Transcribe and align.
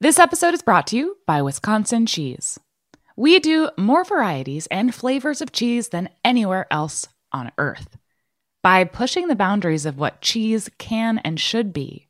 This 0.00 0.20
episode 0.20 0.54
is 0.54 0.62
brought 0.62 0.86
to 0.88 0.96
you 0.96 1.16
by 1.26 1.42
Wisconsin 1.42 2.06
Cheese. 2.06 2.56
We 3.16 3.40
do 3.40 3.70
more 3.76 4.04
varieties 4.04 4.68
and 4.68 4.94
flavors 4.94 5.40
of 5.40 5.50
cheese 5.50 5.88
than 5.88 6.10
anywhere 6.24 6.68
else 6.70 7.08
on 7.32 7.50
earth. 7.58 7.96
By 8.62 8.84
pushing 8.84 9.26
the 9.26 9.34
boundaries 9.34 9.84
of 9.84 9.98
what 9.98 10.20
cheese 10.20 10.70
can 10.78 11.18
and 11.24 11.40
should 11.40 11.72
be, 11.72 12.06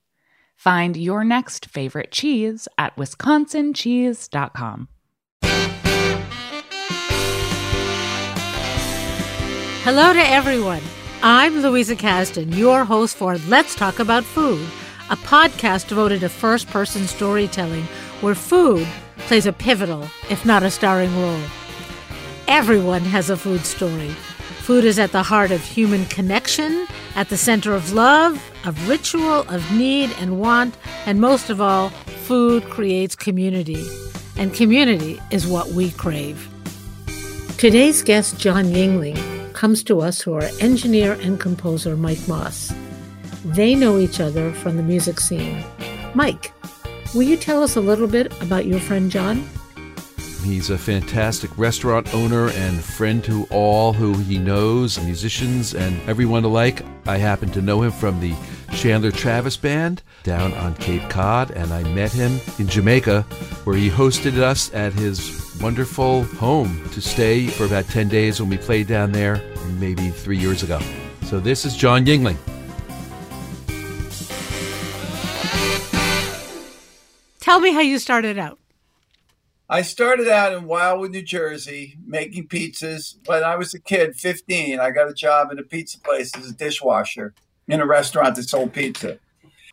find 0.54 0.98
your 0.98 1.24
next 1.24 1.64
favorite 1.64 2.12
cheese 2.12 2.68
at 2.76 2.94
wisconsincheese.com. 2.96 4.88
Hello 9.82 10.12
to 10.12 10.30
everyone. 10.30 10.82
I'm 11.22 11.62
Louisa 11.62 11.96
Kasdon, 11.96 12.54
your 12.54 12.84
host 12.84 13.16
for 13.16 13.38
Let's 13.48 13.74
Talk 13.74 13.98
About 13.98 14.24
Food 14.24 14.68
a 15.10 15.16
podcast 15.16 15.88
devoted 15.88 16.20
to 16.20 16.28
first 16.28 16.68
person 16.68 17.06
storytelling 17.06 17.84
where 18.20 18.34
food 18.34 18.86
plays 19.18 19.46
a 19.46 19.52
pivotal, 19.52 20.06
if 20.30 20.44
not 20.44 20.62
a 20.62 20.70
starring 20.70 21.14
role. 21.20 21.40
Everyone 22.46 23.02
has 23.02 23.30
a 23.30 23.36
food 23.36 23.64
story. 23.64 24.08
Food 24.60 24.84
is 24.84 24.98
at 24.98 25.12
the 25.12 25.22
heart 25.22 25.50
of 25.50 25.62
human 25.62 26.04
connection, 26.06 26.86
at 27.14 27.30
the 27.30 27.36
center 27.36 27.74
of 27.74 27.92
love, 27.92 28.42
of 28.66 28.88
ritual, 28.88 29.40
of 29.48 29.72
need 29.72 30.10
and 30.20 30.40
want, 30.40 30.76
and 31.06 31.20
most 31.20 31.48
of 31.48 31.60
all, 31.60 31.88
food 32.26 32.64
creates 32.64 33.16
community. 33.16 33.86
And 34.36 34.52
community 34.54 35.20
is 35.30 35.46
what 35.46 35.68
we 35.68 35.90
crave. 35.92 36.48
Today's 37.56 38.02
guest, 38.02 38.38
John 38.38 38.66
Yingling, 38.66 39.52
comes 39.54 39.82
to 39.84 40.00
us 40.00 40.22
through 40.22 40.34
our 40.34 40.50
engineer 40.60 41.14
and 41.14 41.40
composer, 41.40 41.96
Mike 41.96 42.28
Moss. 42.28 42.72
They 43.48 43.74
know 43.74 43.98
each 43.98 44.20
other 44.20 44.52
from 44.52 44.76
the 44.76 44.82
music 44.82 45.18
scene. 45.18 45.64
Mike, 46.14 46.52
will 47.14 47.22
you 47.22 47.38
tell 47.38 47.62
us 47.62 47.76
a 47.76 47.80
little 47.80 48.06
bit 48.06 48.30
about 48.42 48.66
your 48.66 48.78
friend 48.78 49.10
John? 49.10 49.48
He's 50.44 50.68
a 50.68 50.76
fantastic 50.76 51.56
restaurant 51.56 52.12
owner 52.12 52.50
and 52.50 52.84
friend 52.84 53.24
to 53.24 53.46
all 53.50 53.94
who 53.94 54.12
he 54.18 54.38
knows, 54.38 55.02
musicians 55.02 55.74
and 55.74 55.98
everyone 56.06 56.44
alike. 56.44 56.84
I 57.06 57.16
happen 57.16 57.48
to 57.52 57.62
know 57.62 57.80
him 57.80 57.90
from 57.90 58.20
the 58.20 58.34
Chandler 58.74 59.10
Travis 59.10 59.56
Band 59.56 60.02
down 60.24 60.52
on 60.52 60.74
Cape 60.74 61.08
Cod, 61.08 61.50
and 61.50 61.72
I 61.72 61.84
met 61.94 62.12
him 62.12 62.40
in 62.58 62.68
Jamaica, 62.68 63.22
where 63.64 63.76
he 63.76 63.88
hosted 63.88 64.36
us 64.36 64.72
at 64.74 64.92
his 64.92 65.58
wonderful 65.58 66.24
home 66.24 66.86
to 66.90 67.00
stay 67.00 67.46
for 67.46 67.64
about 67.64 67.86
10 67.86 68.08
days 68.08 68.40
when 68.40 68.50
we 68.50 68.58
played 68.58 68.88
down 68.88 69.10
there 69.10 69.42
maybe 69.78 70.10
three 70.10 70.38
years 70.38 70.62
ago. 70.62 70.80
So, 71.24 71.40
this 71.40 71.64
is 71.64 71.74
John 71.74 72.04
Yingling. 72.04 72.36
Tell 77.48 77.60
me 77.60 77.72
how 77.72 77.80
you 77.80 77.98
started 77.98 78.38
out. 78.38 78.58
I 79.70 79.80
started 79.80 80.28
out 80.28 80.52
in 80.52 80.66
Wildwood, 80.66 81.12
New 81.12 81.22
Jersey, 81.22 81.96
making 82.04 82.48
pizzas. 82.48 83.16
When 83.24 83.42
I 83.42 83.56
was 83.56 83.72
a 83.72 83.80
kid, 83.80 84.16
15, 84.16 84.78
I 84.78 84.90
got 84.90 85.08
a 85.08 85.14
job 85.14 85.50
in 85.50 85.58
a 85.58 85.62
pizza 85.62 85.98
place 85.98 86.36
as 86.36 86.50
a 86.50 86.52
dishwasher 86.52 87.32
in 87.66 87.80
a 87.80 87.86
restaurant 87.86 88.36
that 88.36 88.42
sold 88.42 88.74
pizza. 88.74 89.18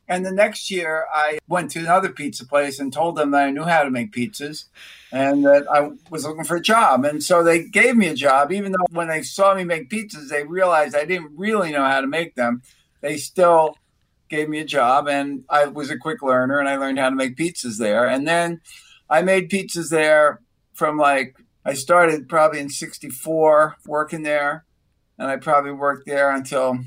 And 0.07 0.25
the 0.25 0.31
next 0.31 0.71
year, 0.71 1.05
I 1.13 1.39
went 1.49 1.69
to 1.71 1.79
another 1.79 2.07
pizza 2.07 2.47
place 2.47 2.79
and 2.79 2.93
told 2.93 3.17
them 3.17 3.31
that 3.31 3.47
I 3.47 3.51
knew 3.51 3.63
how 3.63 3.83
to 3.83 3.91
make 3.91 4.13
pizzas 4.13 4.67
and 5.11 5.43
that 5.43 5.69
I 5.69 5.89
was 6.09 6.23
looking 6.23 6.45
for 6.45 6.55
a 6.55 6.61
job. 6.61 7.03
And 7.03 7.21
so 7.21 7.43
they 7.43 7.67
gave 7.67 7.97
me 7.97 8.07
a 8.07 8.15
job, 8.15 8.53
even 8.53 8.71
though 8.71 8.85
when 8.91 9.09
they 9.09 9.21
saw 9.21 9.53
me 9.53 9.65
make 9.65 9.89
pizzas, 9.89 10.29
they 10.29 10.45
realized 10.45 10.95
I 10.95 11.03
didn't 11.03 11.35
really 11.35 11.73
know 11.73 11.83
how 11.83 11.99
to 11.99 12.07
make 12.07 12.35
them. 12.35 12.61
They 13.01 13.17
still 13.17 13.75
gave 14.29 14.49
me 14.49 14.59
a 14.59 14.65
job 14.65 15.07
and 15.07 15.43
I 15.49 15.65
was 15.65 15.89
a 15.89 15.97
quick 15.97 16.21
learner 16.21 16.59
and 16.59 16.67
I 16.67 16.77
learned 16.77 16.99
how 16.99 17.09
to 17.09 17.15
make 17.15 17.37
pizzas 17.37 17.77
there. 17.77 18.07
And 18.07 18.27
then 18.27 18.61
I 19.09 19.21
made 19.21 19.49
pizzas 19.49 19.89
there 19.89 20.41
from 20.73 20.97
like, 20.97 21.35
I 21.63 21.73
started 21.73 22.27
probably 22.27 22.59
in 22.59 22.69
64 22.69 23.77
working 23.85 24.23
there 24.23 24.65
and 25.17 25.29
I 25.29 25.37
probably 25.37 25.71
worked 25.71 26.05
there 26.05 26.31
until 26.31 26.80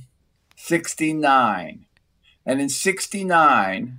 69. 0.57 1.87
And 2.45 2.61
in 2.61 2.69
69, 2.69 3.99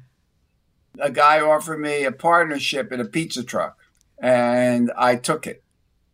a 1.00 1.12
guy 1.12 1.40
offered 1.40 1.80
me 1.80 2.04
a 2.04 2.12
partnership 2.12 2.92
in 2.92 3.00
a 3.00 3.06
pizza 3.06 3.44
truck 3.44 3.78
and 4.22 4.92
I 4.98 5.16
took 5.16 5.48
it. 5.48 5.64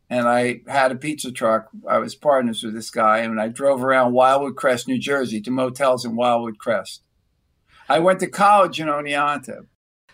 And 0.10 0.28
I 0.28 0.62
had 0.68 0.92
a 0.92 0.96
pizza 0.96 1.32
truck. 1.32 1.70
I 1.90 1.98
was 1.98 2.14
partners 2.14 2.64
with 2.64 2.76
this 2.76 2.92
guy, 2.92 3.20
and 3.20 3.42
I 3.42 3.48
drove 3.48 3.84
around 3.84 4.14
Wildwood 4.14 4.56
Crest, 4.56 4.88
New 4.88 5.00
Jersey, 5.00 5.42
to 5.42 5.50
motels 5.50 6.06
in 6.06 6.16
Wildwood 6.16 6.60
Crest. 6.60 7.02
I 7.88 8.00
went 8.00 8.20
to 8.22 8.28
college 8.28 8.80
in 8.80 8.88
Oneonta. 8.88 9.68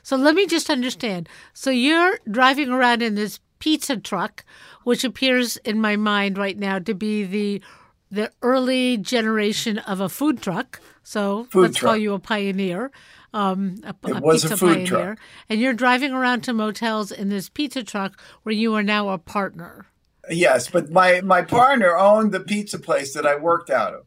So 0.04 0.16
let 0.16 0.36
me 0.36 0.48
just 0.48 0.70
understand. 0.70 1.30
So 1.54 1.70
you're 1.70 2.20
driving 2.30 2.70
around 2.70 3.02
in 3.02 3.16
this 3.16 3.40
pizza 3.60 3.98
truck, 3.98 4.44
which 4.84 5.04
appears 5.04 5.58
in 5.58 5.80
my 5.80 5.96
mind 5.96 6.38
right 6.38 6.58
now 6.58 6.80
to 6.80 6.94
be 6.94 7.24
the 7.24 7.62
the 8.14 8.30
early 8.42 8.98
generation 8.98 9.78
of 9.78 10.02
a 10.02 10.10
food 10.10 10.42
truck. 10.42 10.82
So 11.02 11.46
food 11.46 11.62
let's 11.62 11.78
truck. 11.78 11.90
call 11.92 11.98
you 11.98 12.14
a 12.14 12.20
pioneer. 12.20 12.92
Um, 13.34 13.78
a, 13.86 13.96
it 14.10 14.18
a 14.18 14.20
was 14.20 14.42
pizza 14.42 14.56
a 14.56 14.58
food 14.58 14.68
pioneer. 14.74 14.86
truck. 14.88 15.20
And 15.48 15.62
you're 15.62 15.74
driving 15.74 16.12
around 16.12 16.42
to 16.42 16.54
motels 16.54 17.12
in 17.14 17.30
this 17.30 17.48
pizza 17.48 17.84
truck 17.84 18.20
where 18.44 18.54
you 18.54 18.74
are 18.76 18.84
now 18.84 19.10
a 19.10 19.18
partner. 19.18 19.86
Yes, 20.30 20.70
but 20.70 20.92
my 20.92 21.22
my 21.22 21.42
partner 21.42 21.98
owned 21.98 22.32
the 22.34 22.42
pizza 22.42 22.80
place 22.80 23.14
that 23.14 23.26
I 23.26 23.36
worked 23.38 23.70
out 23.70 23.94
of. 23.94 24.06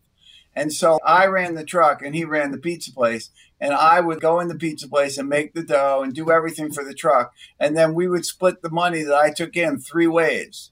And 0.57 0.73
so 0.73 0.99
I 1.05 1.27
ran 1.27 1.55
the 1.55 1.65
truck 1.65 2.03
and 2.03 2.15
he 2.15 2.25
ran 2.25 2.53
the 2.53 2.59
pizza 2.59 2.93
place. 2.93 3.31
And 3.61 3.73
I 3.73 4.01
would 4.01 4.21
go 4.21 4.41
in 4.41 4.49
the 4.49 4.55
pizza 4.55 4.89
place 4.89 5.19
and 5.19 5.29
make 5.29 5.55
the 5.55 5.63
dough 5.63 6.03
and 6.03 6.15
do 6.15 6.31
everything 6.31 6.71
for 6.73 6.85
the 6.85 6.95
truck. 6.95 7.33
And 7.59 7.77
then 7.77 7.95
we 7.95 8.09
would 8.09 8.27
split 8.27 8.63
the 8.63 8.71
money 8.71 9.03
that 9.03 9.15
I 9.15 9.31
took 9.31 9.57
in 9.57 9.79
three 9.79 10.07
ways. 10.07 10.71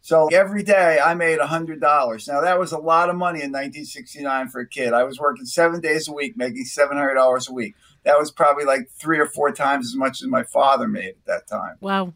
So 0.00 0.26
every 0.32 0.64
day 0.64 0.98
I 0.98 1.14
made 1.14 1.38
$100. 1.38 2.28
Now 2.28 2.40
that 2.40 2.58
was 2.58 2.72
a 2.72 2.78
lot 2.78 3.08
of 3.08 3.16
money 3.16 3.38
in 3.38 3.52
1969 3.52 4.48
for 4.48 4.60
a 4.60 4.68
kid. 4.68 4.92
I 4.92 5.04
was 5.04 5.20
working 5.20 5.46
seven 5.46 5.80
days 5.80 6.08
a 6.08 6.12
week, 6.12 6.36
making 6.36 6.64
$700 6.64 7.48
a 7.48 7.52
week. 7.52 7.76
That 8.04 8.18
was 8.18 8.32
probably 8.32 8.64
like 8.64 8.90
three 8.90 9.20
or 9.20 9.26
four 9.26 9.52
times 9.52 9.86
as 9.86 9.94
much 9.94 10.20
as 10.20 10.26
my 10.26 10.42
father 10.42 10.88
made 10.88 11.10
at 11.10 11.24
that 11.26 11.46
time. 11.46 11.76
Wow. 11.80 12.14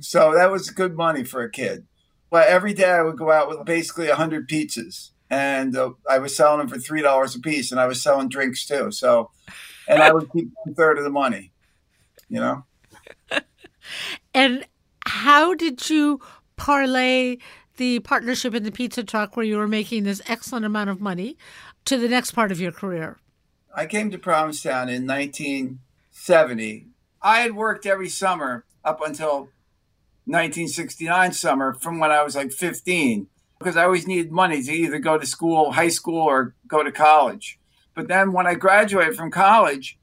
So 0.00 0.32
that 0.34 0.50
was 0.50 0.70
good 0.70 0.96
money 0.96 1.24
for 1.24 1.42
a 1.42 1.50
kid. 1.50 1.86
But 2.30 2.48
every 2.48 2.72
day 2.72 2.90
I 2.90 3.02
would 3.02 3.18
go 3.18 3.30
out 3.30 3.48
with 3.48 3.64
basically 3.66 4.08
100 4.08 4.48
pizzas 4.48 5.10
and 5.30 5.76
uh, 5.76 5.92
I 6.08 6.18
was 6.18 6.36
selling 6.36 6.58
them 6.58 6.68
for 6.68 6.78
three 6.78 7.02
dollars 7.02 7.34
a 7.34 7.40
piece, 7.40 7.70
and 7.70 7.80
I 7.80 7.86
was 7.86 8.02
selling 8.02 8.28
drinks 8.28 8.66
too. 8.66 8.90
So, 8.90 9.30
and 9.88 10.02
I 10.02 10.12
would 10.12 10.30
keep 10.32 10.50
one 10.64 10.74
third 10.74 10.98
of 10.98 11.04
the 11.04 11.10
money, 11.10 11.52
you 12.28 12.40
know. 12.40 12.64
and 14.34 14.66
how 15.04 15.54
did 15.54 15.88
you 15.90 16.20
parlay 16.56 17.38
the 17.76 18.00
partnership 18.00 18.54
in 18.54 18.62
the 18.62 18.72
pizza 18.72 19.04
truck, 19.04 19.36
where 19.36 19.44
you 19.44 19.56
were 19.56 19.68
making 19.68 20.04
this 20.04 20.22
excellent 20.26 20.64
amount 20.64 20.90
of 20.90 21.00
money, 21.00 21.36
to 21.84 21.98
the 21.98 22.08
next 22.08 22.32
part 22.32 22.52
of 22.52 22.60
your 22.60 22.72
career? 22.72 23.18
I 23.74 23.86
came 23.86 24.10
to 24.10 24.18
Provincetown 24.18 24.88
in 24.88 25.06
1970. 25.06 26.86
I 27.20 27.40
had 27.40 27.54
worked 27.54 27.84
every 27.84 28.08
summer 28.08 28.64
up 28.84 29.00
until 29.04 29.50
1969 30.24 31.32
summer, 31.32 31.74
from 31.74 31.98
when 31.98 32.10
I 32.10 32.22
was 32.22 32.34
like 32.34 32.52
15 32.52 33.28
because 33.58 33.76
I 33.76 33.84
always 33.84 34.06
needed 34.06 34.30
money 34.30 34.62
to 34.62 34.72
either 34.72 34.98
go 34.98 35.18
to 35.18 35.26
school, 35.26 35.72
high 35.72 35.88
school, 35.88 36.22
or 36.22 36.54
go 36.68 36.82
to 36.82 36.92
college. 36.92 37.58
But 37.94 38.08
then 38.08 38.32
when 38.32 38.46
I 38.46 38.54
graduated 38.54 39.16
from 39.16 39.30
college, 39.30 39.98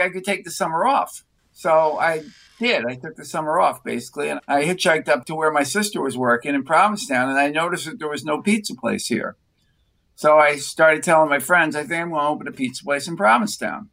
I 0.00 0.08
could 0.08 0.24
take 0.24 0.44
the 0.44 0.50
summer 0.50 0.86
off. 0.86 1.24
So 1.52 1.98
I 1.98 2.22
did. 2.58 2.86
I 2.86 2.94
took 2.94 3.16
the 3.16 3.24
summer 3.24 3.60
off 3.60 3.82
basically, 3.84 4.28
and 4.28 4.40
I 4.46 4.62
hitchhiked 4.62 5.08
up 5.08 5.26
to 5.26 5.34
where 5.34 5.50
my 5.50 5.64
sister 5.64 6.00
was 6.00 6.16
working 6.16 6.54
in 6.54 6.64
Provincetown, 6.64 7.28
and 7.28 7.38
I 7.38 7.48
noticed 7.48 7.86
that 7.86 7.98
there 7.98 8.08
was 8.08 8.24
no 8.24 8.40
pizza 8.40 8.74
place 8.74 9.08
here. 9.08 9.36
So 10.14 10.38
I 10.38 10.56
started 10.56 11.02
telling 11.02 11.28
my 11.28 11.40
friends, 11.40 11.74
I 11.74 11.80
think 11.80 12.00
I'm 12.00 12.10
going 12.10 12.22
to 12.22 12.28
open 12.28 12.48
a 12.48 12.52
pizza 12.52 12.84
place 12.84 13.08
in 13.08 13.16
Provincetown. 13.16 13.90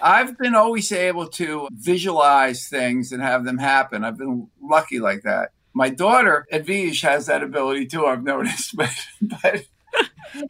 I've 0.00 0.38
been 0.38 0.54
always 0.54 0.90
able 0.92 1.28
to 1.28 1.68
visualize 1.72 2.68
things 2.68 3.12
and 3.12 3.22
have 3.22 3.44
them 3.44 3.58
happen. 3.58 4.04
I've 4.04 4.16
been 4.16 4.48
lucky 4.62 5.00
like 5.00 5.22
that 5.22 5.50
my 5.74 5.88
daughter 5.88 6.46
Edwige 6.52 7.02
has 7.02 7.26
that 7.26 7.42
ability 7.42 7.86
too. 7.86 8.06
I've 8.06 8.24
noticed, 8.24 8.76
but 8.76 8.94
but 9.20 9.64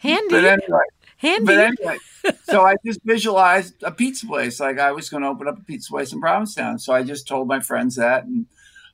handy. 0.01 0.29
But 0.31 0.45
anyway, 0.45 0.85
handy. 1.17 1.45
But 1.47 1.59
anyway, 1.59 1.99
so 2.45 2.63
I 2.63 2.77
just 2.85 3.01
visualized 3.05 3.83
a 3.83 3.93
pizza 3.93 4.27
place. 4.27 4.61
Like 4.61 4.79
I 4.79 4.93
was 4.93 5.09
going 5.09 5.23
to 5.23 5.29
open 5.29 5.49
up 5.49 5.59
a 5.59 5.65
pizza 5.65 5.91
place 5.91 6.13
in 6.13 6.21
Provincetown. 6.21 6.79
So 6.79 6.93
I 6.93 7.03
just 7.03 7.29
told 7.29 7.49
my 7.49 7.61
friends 7.61 7.97
that, 7.97 8.25
and 8.25 8.47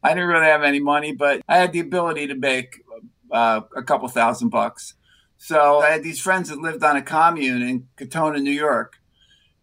I 0.02 0.10
didn't 0.10 0.28
really 0.28 0.46
have 0.46 0.62
any 0.62 0.80
money, 0.80 1.12
but 1.12 1.40
I 1.48 1.58
had 1.58 1.72
the 1.72 1.80
ability 1.80 2.26
to 2.28 2.34
make 2.34 2.82
uh, 3.30 3.62
a 3.76 3.82
couple 3.82 4.08
thousand 4.08 4.50
bucks. 4.50 4.94
So 5.36 5.78
I 5.78 5.90
had 5.90 6.02
these 6.02 6.20
friends 6.20 6.48
that 6.48 6.58
lived 6.58 6.82
on 6.82 6.96
a 6.96 7.02
commune 7.02 7.62
in 7.62 7.88
Katonah, 7.96 8.42
New 8.42 8.50
York, 8.50 8.96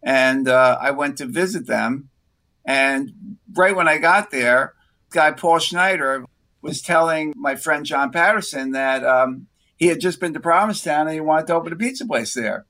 and 0.02 0.48
uh, 0.48 0.78
I 0.80 0.90
went 0.92 1.18
to 1.18 1.26
visit 1.26 1.66
them. 1.66 2.08
And 2.64 3.36
right 3.52 3.76
when 3.76 3.86
I 3.86 3.98
got 3.98 4.30
there, 4.30 4.74
guy 5.10 5.32
Paul 5.32 5.58
Schneider 5.58 6.24
was 6.66 6.82
telling 6.82 7.32
my 7.36 7.54
friend 7.54 7.86
John 7.86 8.10
Patterson 8.10 8.72
that 8.72 9.04
um, 9.04 9.46
he 9.76 9.86
had 9.86 10.00
just 10.00 10.20
been 10.20 10.34
to 10.34 10.40
Provincetown 10.40 11.06
and 11.06 11.14
he 11.14 11.20
wanted 11.20 11.46
to 11.46 11.54
open 11.54 11.72
a 11.72 11.76
pizza 11.76 12.04
place 12.04 12.34
there. 12.34 12.66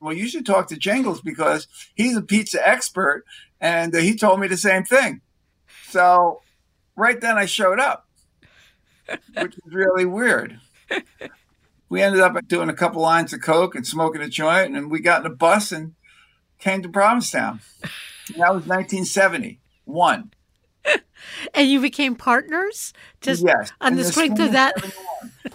Well, 0.00 0.14
you 0.14 0.28
should 0.28 0.46
talk 0.46 0.68
to 0.68 0.76
Jingles 0.76 1.20
because 1.20 1.66
he's 1.94 2.16
a 2.16 2.22
pizza 2.22 2.66
expert, 2.66 3.24
and 3.60 3.94
uh, 3.94 3.98
he 3.98 4.16
told 4.16 4.40
me 4.40 4.48
the 4.48 4.56
same 4.56 4.84
thing. 4.84 5.20
So 5.88 6.40
right 6.96 7.20
then 7.20 7.36
I 7.36 7.44
showed 7.44 7.78
up, 7.78 8.08
which 9.34 9.56
was 9.62 9.74
really 9.74 10.06
weird. 10.06 10.58
We 11.90 12.00
ended 12.00 12.20
up 12.22 12.36
doing 12.46 12.70
a 12.70 12.74
couple 12.74 13.02
lines 13.02 13.32
of 13.32 13.42
coke 13.42 13.74
and 13.74 13.86
smoking 13.86 14.22
a 14.22 14.28
joint, 14.28 14.74
and 14.74 14.90
we 14.90 15.00
got 15.00 15.20
in 15.20 15.26
a 15.26 15.34
bus 15.34 15.72
and 15.72 15.94
came 16.58 16.82
to 16.82 16.88
Provincetown. 16.88 17.60
That 18.36 18.54
was 18.54 18.64
1971. 18.66 20.30
And 21.54 21.68
you 21.68 21.80
became 21.80 22.16
partners 22.16 22.92
just 23.20 23.44
yes, 23.44 23.70
on 23.80 23.94
the 23.96 24.04
strength 24.04 24.40
of 24.40 24.52
that. 24.52 24.74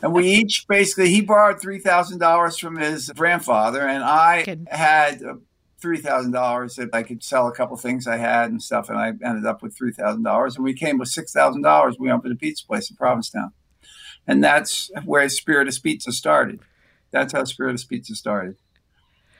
and 0.01 0.13
we 0.13 0.27
each 0.27 0.68
basically 0.68 1.10
he 1.10 1.22
borrowed 1.22 1.60
three 1.60 1.80
thousand 1.80 2.19
dollars 2.19 2.57
from 2.57 2.77
his 2.77 3.10
grandfather, 3.10 3.81
and 3.81 4.04
I 4.04 4.44
Good. 4.44 4.68
had 4.69 5.24
uh, 5.24 5.36
three 5.81 5.98
thousand 5.98 6.31
dollars 6.31 6.75
that 6.75 6.89
I 6.94 7.04
could 7.04 7.24
sell 7.24 7.48
a 7.48 7.51
couple 7.51 7.77
things 7.77 8.07
I 8.07 8.18
had 8.18 8.51
and 8.51 8.62
stuff, 8.62 8.89
and 8.89 8.98
I 8.98 9.07
ended 9.07 9.45
up 9.45 9.62
with 9.62 9.75
three 9.75 9.92
thousand 9.92 10.24
dollars, 10.24 10.56
and 10.56 10.63
we 10.63 10.74
came 10.74 10.98
with 10.98 11.10
six 11.10 11.31
thousand 11.33 11.62
dollars. 11.62 11.98
We 12.00 12.12
opened 12.12 12.33
a 12.33 12.38
pizza 12.38 12.66
place 12.66 12.89
in 12.89 12.95
Provincetown, 12.95 13.51
and 14.28 14.44
that's 14.44 14.92
where 15.04 15.28
Spiritus 15.30 15.80
Pizza 15.80 16.12
started. 16.12 16.60
That's 17.12 17.33
how 17.33 17.44
Spiritus 17.44 17.86
Pizza 17.86 18.16
started. 18.16 18.57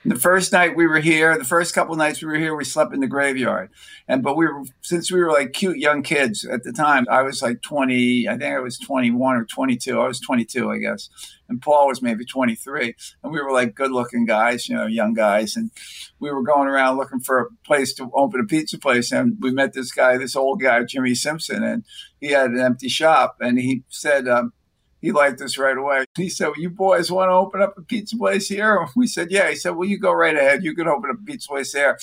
The 0.08 0.14
first 0.14 0.52
night 0.52 0.76
we 0.76 0.86
were 0.86 1.00
here, 1.00 1.36
the 1.36 1.44
first 1.44 1.74
couple 1.74 1.96
nights 1.96 2.22
we 2.22 2.28
were 2.28 2.38
here, 2.38 2.54
we 2.54 2.62
slept 2.62 2.94
in 2.94 3.00
the 3.00 3.08
graveyard. 3.08 3.70
And 4.06 4.22
but 4.22 4.36
we 4.36 4.46
were 4.46 4.62
since 4.80 5.10
we 5.10 5.18
were 5.18 5.32
like 5.32 5.52
cute 5.52 5.78
young 5.78 6.04
kids 6.04 6.44
at 6.44 6.62
the 6.62 6.72
time. 6.72 7.06
I 7.10 7.22
was 7.22 7.42
like 7.42 7.60
twenty, 7.60 8.28
I 8.28 8.38
think 8.38 8.54
I 8.54 8.60
was 8.60 8.78
twenty 8.78 9.10
one 9.10 9.34
or 9.34 9.44
twenty 9.44 9.76
two. 9.76 10.00
I 10.00 10.06
was 10.06 10.20
twenty 10.20 10.44
two, 10.44 10.70
I 10.70 10.78
guess, 10.78 11.10
and 11.48 11.60
Paul 11.60 11.88
was 11.88 12.02
maybe 12.02 12.24
twenty 12.24 12.54
three. 12.54 12.94
And 13.24 13.32
we 13.32 13.42
were 13.42 13.50
like 13.50 13.74
good 13.74 13.90
looking 13.90 14.26
guys, 14.26 14.68
you 14.68 14.76
know, 14.76 14.86
young 14.86 15.12
guys, 15.12 15.56
and 15.56 15.72
we 16.20 16.30
were 16.30 16.42
going 16.42 16.68
around 16.68 16.98
looking 16.98 17.20
for 17.20 17.40
a 17.40 17.46
place 17.66 17.92
to 17.94 18.08
open 18.14 18.40
a 18.40 18.44
pizza 18.44 18.78
place. 18.78 19.10
And 19.10 19.36
we 19.40 19.50
met 19.50 19.72
this 19.72 19.90
guy, 19.90 20.18
this 20.18 20.36
old 20.36 20.60
guy, 20.60 20.84
Jimmy 20.84 21.16
Simpson, 21.16 21.64
and 21.64 21.84
he 22.20 22.28
had 22.28 22.50
an 22.50 22.60
empty 22.60 22.88
shop, 22.88 23.38
and 23.40 23.58
he 23.58 23.82
said. 23.88 24.28
Um, 24.28 24.52
he 25.00 25.12
liked 25.12 25.40
us 25.40 25.58
right 25.58 25.76
away. 25.76 26.04
He 26.16 26.28
said, 26.28 26.48
well, 26.48 26.58
"You 26.58 26.70
boys 26.70 27.10
want 27.10 27.28
to 27.28 27.34
open 27.34 27.62
up 27.62 27.76
a 27.78 27.82
pizza 27.82 28.16
place 28.16 28.48
here?" 28.48 28.86
We 28.96 29.06
said, 29.06 29.30
"Yeah." 29.30 29.48
He 29.50 29.56
said, 29.56 29.70
"Well, 29.70 29.88
you 29.88 29.98
go 29.98 30.12
right 30.12 30.36
ahead. 30.36 30.64
You 30.64 30.74
can 30.74 30.88
open 30.88 31.10
up 31.10 31.16
a 31.20 31.24
pizza 31.24 31.48
place 31.48 31.72
there. 31.72 31.98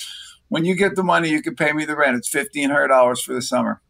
When 0.48 0.64
you 0.64 0.74
get 0.74 0.94
the 0.94 1.02
money, 1.02 1.30
you 1.30 1.42
can 1.42 1.56
pay 1.56 1.72
me 1.72 1.84
the 1.84 1.96
rent. 1.96 2.16
It's 2.16 2.28
fifteen 2.28 2.70
hundred 2.70 2.88
dollars 2.88 3.22
for 3.22 3.34
the 3.34 3.42
summer." 3.42 3.80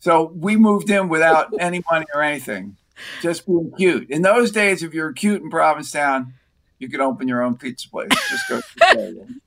So 0.00 0.32
we 0.34 0.56
moved 0.56 0.90
in 0.90 1.08
without 1.08 1.52
any 1.60 1.82
money 1.90 2.06
or 2.14 2.22
anything, 2.22 2.76
just 3.20 3.46
being 3.46 3.72
cute. 3.76 4.10
In 4.10 4.22
those 4.22 4.50
days, 4.50 4.82
if 4.82 4.94
you 4.94 5.02
were 5.02 5.12
cute 5.12 5.42
in 5.42 5.50
Provincetown, 5.50 6.34
you 6.78 6.88
could 6.88 7.00
open 7.00 7.26
your 7.26 7.42
own 7.42 7.56
pizza 7.56 7.88
place. 7.90 8.08
Just 8.30 8.48
go. 8.48 8.60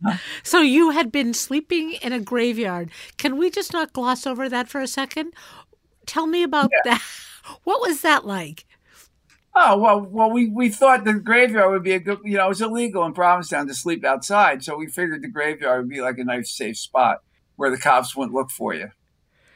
So 0.44 0.60
you 0.60 0.90
had 0.90 1.12
been 1.12 1.34
sleeping 1.34 1.94
in 2.02 2.12
a 2.12 2.20
graveyard. 2.20 2.92
Can 3.18 3.38
we 3.38 3.50
just 3.50 3.72
not 3.72 3.94
gloss 3.94 4.28
over 4.28 4.50
that 4.50 4.68
for 4.68 4.82
a 4.82 4.88
second? 4.88 5.34
Tell 6.06 6.28
me 6.28 6.44
about 6.44 6.70
that. 6.84 7.02
What 7.64 7.82
was 7.82 8.02
that 8.02 8.24
like? 8.24 8.66
Oh 9.54 9.78
well, 9.78 10.02
well, 10.02 10.32
we, 10.32 10.48
we 10.48 10.70
thought 10.70 11.04
the 11.04 11.14
graveyard 11.14 11.72
would 11.72 11.84
be 11.84 11.92
a 11.92 12.00
good, 12.00 12.20
you 12.24 12.38
know, 12.38 12.46
it 12.46 12.50
was 12.50 12.62
illegal 12.62 13.06
in 13.06 13.14
Provincetown 13.14 13.68
to 13.68 13.74
sleep 13.74 14.06
outside, 14.06 14.64
so 14.64 14.78
we 14.78 14.88
figured 14.88 15.22
the 15.22 15.28
graveyard 15.28 15.82
would 15.82 15.90
be 15.90 16.02
like 16.02 16.18
a 16.18 16.24
nice, 16.24 16.52
safe 16.52 16.78
spot 16.78 17.22
where 17.58 17.70
the 17.70 17.78
cops 17.78 18.16
wouldn't 18.16 18.34
look 18.34 18.50
for 18.50 18.74
you. 18.74 18.92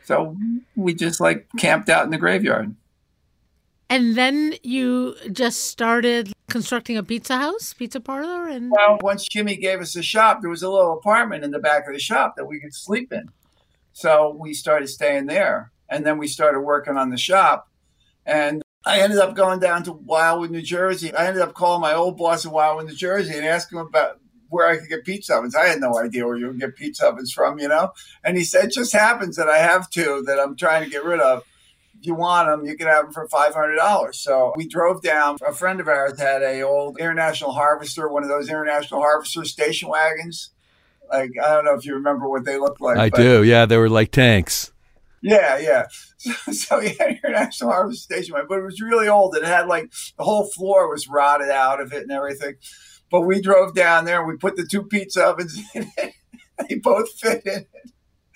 So 0.04 0.38
we 0.76 0.94
just 0.94 1.20
like 1.20 1.48
camped 1.58 1.90
out 1.90 2.04
in 2.04 2.12
the 2.12 2.18
graveyard. 2.18 2.76
And 3.90 4.16
then 4.16 4.56
you 4.64 5.16
just 5.32 5.66
started 5.66 6.34
constructing 6.50 6.98
a 6.98 7.04
pizza 7.04 7.38
house, 7.38 7.74
pizza 7.74 8.00
parlor, 8.00 8.48
and 8.48 8.72
Well, 8.72 8.98
once 9.02 9.28
Jimmy 9.28 9.56
gave 9.56 9.80
us 9.80 9.96
a 9.96 10.04
shop, 10.04 10.42
there 10.42 10.50
was 10.50 10.64
a 10.64 10.70
little 10.70 10.94
apartment 10.94 11.44
in 11.44 11.52
the 11.52 11.60
back 11.60 11.88
of 11.88 11.94
the 11.94 12.00
shop 12.00 12.36
that 12.36 12.46
we 12.46 12.60
could 12.60 12.74
sleep 12.74 13.14
in. 13.14 13.30
So 13.94 14.36
we 14.40 14.54
started 14.54 14.88
staying 14.88 15.28
there, 15.28 15.72
and 15.90 16.06
then 16.06 16.18
we 16.18 16.28
started 16.28 16.62
working 16.62 16.98
on 16.98 17.12
the 17.12 17.18
shop, 17.18 17.70
and 18.26 18.62
I 18.86 19.00
ended 19.00 19.20
up 19.20 19.36
going 19.36 19.60
down 19.60 19.84
to 19.84 19.94
Wildwood, 19.94 20.52
New 20.52 20.62
Jersey. 20.62 21.14
I 21.14 21.26
ended 21.28 21.42
up 21.42 21.54
calling 21.54 21.82
my 21.82 21.94
old 21.94 22.18
boss 22.18 22.46
in 22.46 22.52
Wildwood, 22.52 22.86
New 22.86 22.96
Jersey, 22.96 23.34
and 23.36 23.46
asking 23.46 23.80
him 23.80 23.88
about 23.88 24.20
where 24.50 24.68
I 24.68 24.78
could 24.78 24.90
get 24.90 25.04
pizza 25.04 25.36
ovens. 25.36 25.56
I 25.56 25.66
had 25.66 25.80
no 25.80 25.98
idea 26.00 26.26
where 26.26 26.38
you 26.38 26.48
would 26.48 26.60
get 26.60 26.76
pizza 26.76 27.08
ovens 27.08 27.32
from, 27.34 27.58
you 27.58 27.68
know. 27.68 27.94
And 28.24 28.38
he 28.38 28.44
said, 28.44 28.66
"It 28.66 28.74
just 28.74 28.94
happens 28.94 29.38
that 29.38 29.50
I 29.50 29.58
have 29.58 29.90
two 29.90 30.24
that 30.28 30.40
I'm 30.40 30.56
trying 30.56 30.84
to 30.84 30.90
get 30.90 31.04
rid 31.04 31.20
of. 31.20 31.44
If 32.00 32.06
you 32.06 32.14
want 32.14 32.48
them, 32.48 32.66
you 32.66 32.78
can 32.78 32.88
have 32.88 33.06
them 33.06 33.14
for 33.14 33.28
five 33.28 33.56
hundred 33.56 33.76
dollars." 33.76 34.20
So 34.20 34.54
we 34.56 34.68
drove 34.68 35.02
down. 35.02 35.38
A 35.46 35.52
friend 35.52 35.80
of 35.80 35.88
ours 35.88 36.20
had 36.20 36.44
a 36.44 36.62
old 36.62 37.00
International 37.00 37.54
Harvester, 37.54 38.08
one 38.08 38.24
of 38.24 38.30
those 38.30 38.50
International 38.50 39.02
Harvester 39.02 39.46
station 39.46 39.90
wagons. 39.90 40.52
Like 41.12 41.32
I 41.44 41.50
don't 41.50 41.66
know 41.66 41.74
if 41.74 41.86
you 41.86 41.96
remember 41.96 42.30
what 42.30 42.46
they 42.46 42.58
looked 42.58 42.82
like. 42.82 42.98
I 42.98 43.10
do. 43.10 43.44
Yeah, 43.44 43.66
they 43.66 43.78
were 43.78 43.90
like 43.90 44.12
tanks. 44.12 44.72
Yeah, 45.26 45.58
yeah. 45.58 45.86
So, 46.18 46.52
so 46.52 46.80
he 46.80 46.90
had 46.96 47.20
International 47.24 47.72
Harvest 47.72 48.04
Station, 48.04 48.36
but 48.48 48.58
it 48.58 48.64
was 48.64 48.82
really 48.82 49.08
old. 49.08 49.36
It 49.36 49.44
had 49.44 49.68
like 49.68 49.92
the 50.18 50.24
whole 50.24 50.46
floor 50.48 50.90
was 50.90 51.08
rotted 51.08 51.50
out 51.50 51.80
of 51.82 51.94
it 51.94 52.04
and 52.04 52.12
everything. 52.12 52.56
But 53.12 53.22
we 53.22 53.42
drove 53.42 53.76
down 53.76 54.06
there 54.06 54.20
and 54.20 54.28
we 54.28 54.38
put 54.38 54.56
the 54.56 54.66
two 54.66 54.84
pizza 54.84 55.24
ovens 55.24 55.60
in 55.76 55.92
it. 55.98 56.14
They 56.68 56.76
both 56.76 57.12
fit 57.20 57.46
in 57.46 57.66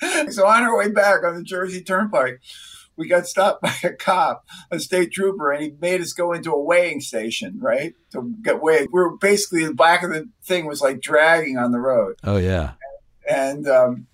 it. 0.02 0.34
So 0.34 0.46
on 0.46 0.64
our 0.64 0.78
way 0.78 0.90
back 0.90 1.24
on 1.24 1.36
the 1.36 1.44
Jersey 1.44 1.82
Turnpike, 1.82 2.42
we 2.96 3.08
got 3.08 3.26
stopped 3.28 3.62
by 3.64 3.74
a 3.84 3.94
cop, 3.94 4.46
a 4.70 4.80
state 4.80 5.12
trooper, 5.12 5.52
and 5.52 5.64
he 5.64 5.74
made 5.82 6.02
us 6.02 6.14
go 6.14 6.32
into 6.34 6.52
a 6.52 6.62
weighing 6.62 7.02
station, 7.02 7.58
right? 7.60 7.94
To 8.12 8.34
get 8.44 8.62
weighed. 8.62 8.90
We 8.92 9.00
were 9.02 9.18
basically 9.18 9.66
the 9.66 9.74
back 9.74 10.04
of 10.04 10.12
the 10.12 10.30
thing 10.44 10.66
was 10.68 10.82
like 10.82 11.02
dragging 11.02 11.58
on 11.58 11.72
the 11.72 11.80
road 11.80 12.16
Oh 12.24 12.38
yeah. 12.38 12.74
and 13.28 13.68
um, 13.68 14.08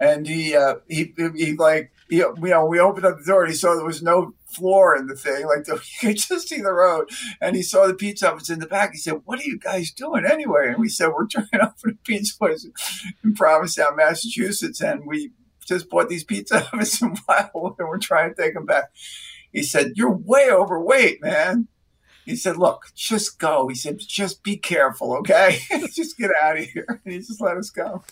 and 0.00 0.26
he 0.26 0.56
uh, 0.56 0.76
he 0.88 1.14
he 1.36 1.54
like 1.56 1.92
you 2.12 2.34
know 2.42 2.66
we 2.66 2.78
opened 2.78 3.06
up 3.06 3.18
the 3.18 3.24
door 3.24 3.42
and 3.42 3.50
he 3.50 3.56
saw 3.56 3.74
there 3.74 3.84
was 3.84 4.02
no 4.02 4.34
floor 4.46 4.94
in 4.94 5.06
the 5.06 5.16
thing 5.16 5.46
like 5.46 5.64
the, 5.64 5.74
you 6.02 6.08
could 6.08 6.16
just 6.16 6.48
see 6.48 6.60
the 6.60 6.72
road 6.72 7.08
and 7.40 7.56
he 7.56 7.62
saw 7.62 7.86
the 7.86 7.94
pizza 7.94 8.28
ovens 8.28 8.50
in 8.50 8.58
the 8.58 8.66
back 8.66 8.92
he 8.92 8.98
said 8.98 9.20
what 9.24 9.40
are 9.40 9.44
you 9.44 9.58
guys 9.58 9.90
doing 9.90 10.24
anyway 10.26 10.68
and 10.68 10.78
we 10.78 10.88
said 10.88 11.08
we're 11.08 11.26
trying 11.26 11.46
to 11.52 11.62
open 11.62 11.90
a 11.90 12.04
pizza 12.04 12.36
place 12.36 12.66
in 13.24 13.34
Provincetown 13.34 13.96
Massachusetts 13.96 14.80
and 14.82 15.06
we 15.06 15.30
just 15.66 15.88
bought 15.88 16.08
these 16.08 16.24
pizza 16.24 16.66
ovens 16.72 17.00
in 17.00 17.16
Wildwood 17.26 17.74
and 17.78 17.88
we're 17.88 17.98
trying 17.98 18.34
to 18.34 18.40
take 18.40 18.54
them 18.54 18.66
back 18.66 18.90
he 19.52 19.62
said 19.62 19.92
you're 19.94 20.12
way 20.12 20.50
overweight 20.50 21.22
man 21.22 21.68
he 22.24 22.36
said, 22.36 22.56
"Look, 22.56 22.92
just 22.94 23.40
go." 23.40 23.66
He 23.66 23.74
said, 23.74 23.98
"Just 23.98 24.44
be 24.44 24.56
careful, 24.56 25.16
okay? 25.16 25.58
just 25.92 26.16
get 26.16 26.30
out 26.40 26.56
of 26.56 26.64
here." 26.64 27.00
And 27.04 27.12
he 27.12 27.18
just 27.18 27.40
let 27.40 27.56
us 27.56 27.68
go. 27.68 28.04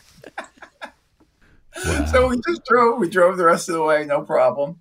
Wow. 1.84 2.04
So 2.06 2.28
we 2.28 2.40
just 2.46 2.64
drove. 2.64 2.98
We 2.98 3.08
drove 3.08 3.36
the 3.36 3.44
rest 3.44 3.68
of 3.68 3.74
the 3.74 3.82
way, 3.82 4.04
no 4.04 4.22
problem. 4.22 4.80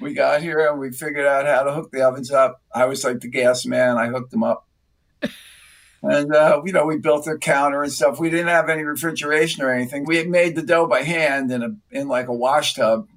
We 0.00 0.12
got 0.12 0.42
here 0.42 0.68
and 0.68 0.78
we 0.78 0.90
figured 0.90 1.26
out 1.26 1.46
how 1.46 1.62
to 1.62 1.72
hook 1.72 1.90
the 1.90 2.02
ovens 2.02 2.30
up. 2.30 2.62
I 2.74 2.84
was 2.84 3.02
like 3.04 3.20
the 3.20 3.28
gas 3.28 3.64
man. 3.64 3.96
I 3.96 4.08
hooked 4.08 4.30
them 4.30 4.44
up. 4.44 4.66
And, 6.02 6.32
uh, 6.32 6.62
you 6.64 6.72
know, 6.72 6.86
we 6.86 6.98
built 6.98 7.26
a 7.26 7.36
counter 7.36 7.82
and 7.82 7.92
stuff. 7.92 8.20
We 8.20 8.30
didn't 8.30 8.48
have 8.48 8.68
any 8.68 8.82
refrigeration 8.82 9.64
or 9.64 9.72
anything. 9.72 10.04
We 10.04 10.18
had 10.18 10.28
made 10.28 10.54
the 10.54 10.62
dough 10.62 10.86
by 10.86 11.02
hand 11.02 11.50
in 11.50 11.62
a 11.62 11.70
in 11.90 12.06
like 12.06 12.28
a 12.28 12.34
wash 12.34 12.74
tub. 12.74 13.08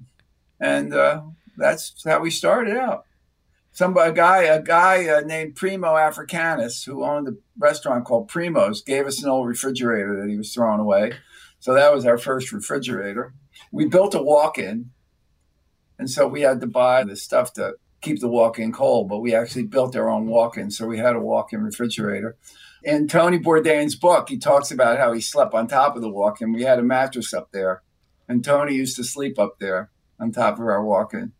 And 0.58 0.92
uh, 0.92 1.22
that's 1.56 2.02
how 2.04 2.20
we 2.20 2.30
started 2.30 2.76
out. 2.76 3.04
Some 3.72 3.96
a 3.96 4.10
guy, 4.10 4.42
a 4.42 4.60
guy 4.60 5.06
uh, 5.08 5.20
named 5.20 5.54
Primo 5.54 5.96
Africanus, 5.96 6.82
who 6.82 7.04
owned 7.04 7.28
a 7.28 7.36
restaurant 7.58 8.04
called 8.04 8.28
Primo's, 8.28 8.82
gave 8.82 9.06
us 9.06 9.22
an 9.22 9.30
old 9.30 9.46
refrigerator 9.46 10.20
that 10.20 10.28
he 10.28 10.36
was 10.36 10.52
throwing 10.52 10.80
away. 10.80 11.12
So 11.60 11.74
that 11.74 11.92
was 11.92 12.06
our 12.06 12.18
first 12.18 12.52
refrigerator. 12.52 13.34
We 13.70 13.86
built 13.86 14.14
a 14.14 14.22
walk-in, 14.22 14.90
and 15.98 16.10
so 16.10 16.26
we 16.26 16.40
had 16.40 16.60
to 16.62 16.66
buy 16.66 17.04
the 17.04 17.16
stuff 17.16 17.52
to 17.54 17.74
keep 18.00 18.20
the 18.20 18.28
walk-in 18.28 18.72
cold. 18.72 19.08
But 19.08 19.20
we 19.20 19.34
actually 19.34 19.64
built 19.64 19.94
our 19.94 20.08
own 20.08 20.26
walk-in, 20.26 20.70
so 20.70 20.86
we 20.86 20.98
had 20.98 21.14
a 21.14 21.20
walk-in 21.20 21.62
refrigerator. 21.62 22.36
In 22.82 23.08
Tony 23.08 23.38
Bourdain's 23.38 23.94
book, 23.94 24.30
he 24.30 24.38
talks 24.38 24.70
about 24.70 24.98
how 24.98 25.12
he 25.12 25.20
slept 25.20 25.52
on 25.52 25.68
top 25.68 25.96
of 25.96 26.02
the 26.02 26.08
walk-in. 26.08 26.52
We 26.52 26.62
had 26.62 26.78
a 26.78 26.82
mattress 26.82 27.34
up 27.34 27.52
there, 27.52 27.82
and 28.26 28.42
Tony 28.42 28.74
used 28.74 28.96
to 28.96 29.04
sleep 29.04 29.38
up 29.38 29.58
there 29.60 29.90
on 30.18 30.32
top 30.32 30.54
of 30.54 30.64
our 30.64 30.82
walk-in. 30.82 31.32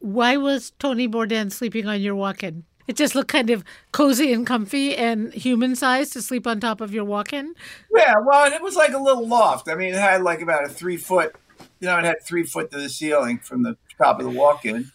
why 0.00 0.36
was 0.36 0.72
Tony 0.78 1.08
Bourdain 1.08 1.50
sleeping 1.50 1.86
on 1.86 2.02
your 2.02 2.14
walk-in? 2.14 2.64
It 2.86 2.96
just 2.96 3.14
looked 3.14 3.28
kind 3.28 3.50
of 3.50 3.64
cozy 3.92 4.32
and 4.32 4.46
comfy 4.46 4.94
and 4.96 5.32
human 5.32 5.74
sized 5.74 6.12
to 6.12 6.22
sleep 6.22 6.46
on 6.46 6.60
top 6.60 6.80
of 6.80 6.94
your 6.94 7.04
walk-in. 7.04 7.54
Yeah, 7.94 8.14
well, 8.24 8.52
it 8.52 8.62
was 8.62 8.76
like 8.76 8.92
a 8.92 8.98
little 8.98 9.26
loft. 9.26 9.68
I 9.68 9.74
mean, 9.74 9.94
it 9.94 10.00
had 10.00 10.22
like 10.22 10.40
about 10.40 10.64
a 10.64 10.68
three 10.68 10.96
foot, 10.96 11.34
you 11.80 11.88
know, 11.88 11.98
it 11.98 12.04
had 12.04 12.22
three 12.22 12.44
foot 12.44 12.70
to 12.70 12.78
the 12.78 12.88
ceiling 12.88 13.38
from 13.38 13.62
the 13.62 13.76
top 13.98 14.20
of 14.20 14.24
the 14.24 14.30
walk 14.30 14.64
in. 14.64 14.90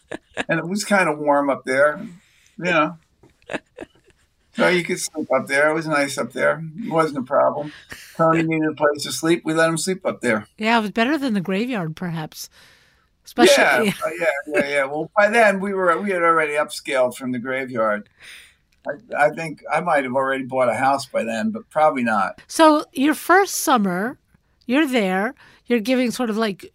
And 0.48 0.60
it 0.60 0.68
was 0.68 0.84
kind 0.86 1.10
of 1.10 1.20
warm 1.20 1.50
up 1.50 1.66
there, 1.66 2.00
you 2.58 2.66
know. 2.66 2.98
So 4.54 4.68
you 4.68 4.84
could 4.84 5.00
sleep 5.00 5.28
up 5.34 5.48
there. 5.48 5.70
It 5.70 5.74
was 5.74 5.88
nice 5.88 6.18
up 6.18 6.34
there. 6.34 6.62
It 6.78 6.92
wasn't 6.92 7.20
a 7.20 7.24
problem. 7.24 7.72
Tony 8.18 8.44
needed 8.44 8.68
a 8.70 8.76
place 8.76 9.04
to 9.04 9.12
sleep. 9.12 9.44
We 9.46 9.54
let 9.54 9.70
him 9.70 9.78
sleep 9.78 10.06
up 10.06 10.20
there. 10.20 10.46
Yeah, 10.58 10.78
it 10.78 10.82
was 10.82 10.92
better 10.92 11.18
than 11.18 11.34
the 11.34 11.42
graveyard, 11.42 11.96
perhaps. 11.96 12.50
Especially, 13.24 13.64
yeah, 13.64 13.94
uh, 14.06 14.10
yeah, 14.20 14.26
yeah, 14.48 14.68
yeah. 14.68 14.86
Well, 14.86 15.12
by 15.16 15.30
then 15.30 15.60
we 15.60 15.74
were 15.74 15.98
we 16.02 16.10
had 16.10 16.22
already 16.22 16.54
upscaled 16.54 17.16
from 17.16 17.32
the 17.32 17.40
graveyard. 17.40 18.10
I, 18.88 19.26
I 19.26 19.30
think 19.30 19.64
I 19.72 19.80
might 19.80 20.04
have 20.04 20.16
already 20.16 20.44
bought 20.44 20.70
a 20.70 20.74
house 20.74 21.06
by 21.06 21.24
then, 21.24 21.52
but 21.52 21.70
probably 21.70 22.04
not. 22.04 22.42
So 22.48 22.86
your 22.94 23.14
first 23.14 23.56
summer, 23.56 24.18
you're 24.66 24.88
there. 24.88 25.36
You're 25.68 25.80
giving 25.80 26.12
sort 26.12 26.30
of 26.30 26.38
like 26.38 26.74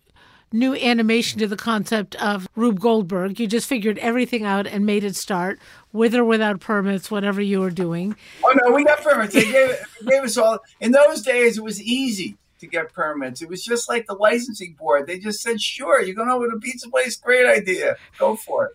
new 0.52 0.74
animation 0.74 1.40
to 1.40 1.46
the 1.46 1.56
concept 1.56 2.14
of 2.16 2.48
Rube 2.54 2.80
Goldberg. 2.80 3.40
You 3.40 3.46
just 3.46 3.68
figured 3.68 3.98
everything 3.98 4.44
out 4.44 4.66
and 4.66 4.86
made 4.86 5.04
it 5.04 5.16
start 5.16 5.58
with 5.92 6.14
or 6.14 6.24
without 6.24 6.60
permits, 6.60 7.10
whatever 7.10 7.42
you 7.42 7.60
were 7.60 7.70
doing. 7.70 8.16
Oh 8.44 8.54
no, 8.62 8.72
we 8.72 8.84
got 8.84 9.02
permits. 9.02 9.34
They 9.34 9.50
gave, 9.50 9.76
they 10.00 10.10
gave 10.10 10.22
us 10.22 10.36
all. 10.36 10.60
In 10.80 10.92
those 10.92 11.22
days, 11.22 11.58
it 11.58 11.64
was 11.64 11.82
easy 11.82 12.36
to 12.60 12.66
get 12.66 12.92
permits. 12.92 13.42
It 13.42 13.48
was 13.48 13.64
just 13.64 13.88
like 13.88 14.06
the 14.06 14.14
licensing 14.14 14.74
board. 14.78 15.06
They 15.06 15.18
just 15.18 15.40
said, 15.40 15.60
"Sure, 15.60 16.02
you're 16.02 16.14
going 16.14 16.28
over 16.28 16.48
to 16.50 16.58
pizza 16.58 16.88
place. 16.88 17.16
Great 17.16 17.46
idea. 17.46 17.96
Go 18.18 18.36
for 18.36 18.66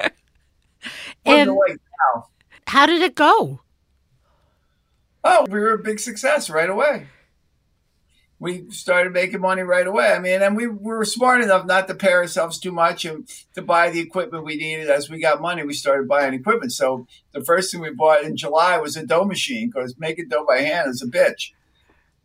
it." 0.00 0.12
And 1.26 1.50
how 2.66 2.86
did 2.86 3.02
it 3.02 3.14
go? 3.14 3.60
Oh, 5.22 5.46
we 5.50 5.60
were 5.60 5.74
a 5.74 5.78
big 5.78 6.00
success 6.00 6.48
right 6.48 6.70
away. 6.70 7.08
We 8.38 8.70
started 8.70 9.12
making 9.12 9.40
money 9.40 9.62
right 9.62 9.86
away. 9.86 10.12
I 10.12 10.18
mean, 10.18 10.40
and 10.40 10.56
we, 10.56 10.66
we 10.66 10.92
were 10.92 11.04
smart 11.04 11.42
enough 11.42 11.66
not 11.66 11.88
to 11.88 11.94
pay 11.94 12.12
ourselves 12.12 12.58
too 12.58 12.72
much 12.72 13.04
and 13.04 13.28
to 13.54 13.60
buy 13.60 13.90
the 13.90 14.00
equipment 14.00 14.44
we 14.44 14.56
needed. 14.56 14.88
As 14.88 15.10
we 15.10 15.20
got 15.20 15.42
money, 15.42 15.62
we 15.62 15.74
started 15.74 16.08
buying 16.08 16.32
equipment. 16.32 16.72
So 16.72 17.06
the 17.32 17.44
first 17.44 17.70
thing 17.70 17.82
we 17.82 17.90
bought 17.90 18.24
in 18.24 18.38
July 18.38 18.78
was 18.78 18.96
a 18.96 19.04
dough 19.04 19.24
machine 19.24 19.68
because 19.68 19.98
making 19.98 20.28
dough 20.28 20.46
by 20.46 20.60
hand 20.60 20.88
is 20.88 21.02
a 21.02 21.06
bitch. 21.06 21.50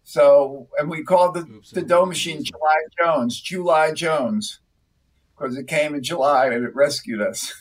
So, 0.05 0.69
and 0.77 0.89
we 0.89 1.03
called 1.03 1.33
the, 1.33 1.61
the 1.73 1.81
dough 1.81 2.05
machine 2.05 2.43
July 2.43 2.75
Jones, 3.01 3.41
July 3.41 3.91
Jones, 3.91 4.59
because 5.35 5.57
it 5.57 5.67
came 5.67 5.95
in 5.95 6.03
July 6.03 6.45
and 6.45 6.63
it 6.63 6.75
rescued 6.75 7.21
us 7.21 7.51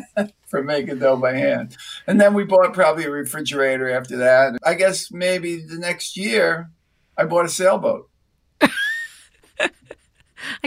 from 0.46 0.66
making 0.66 0.98
dough 0.98 1.16
by 1.16 1.32
hand. 1.32 1.74
And 2.06 2.20
then 2.20 2.34
we 2.34 2.44
bought 2.44 2.74
probably 2.74 3.04
a 3.04 3.10
refrigerator 3.10 3.90
after 3.90 4.18
that. 4.18 4.58
I 4.62 4.74
guess 4.74 5.10
maybe 5.10 5.62
the 5.62 5.78
next 5.78 6.18
year 6.18 6.70
I 7.16 7.24
bought 7.24 7.46
a 7.46 7.48
sailboat. 7.48 8.10
I 8.60 8.68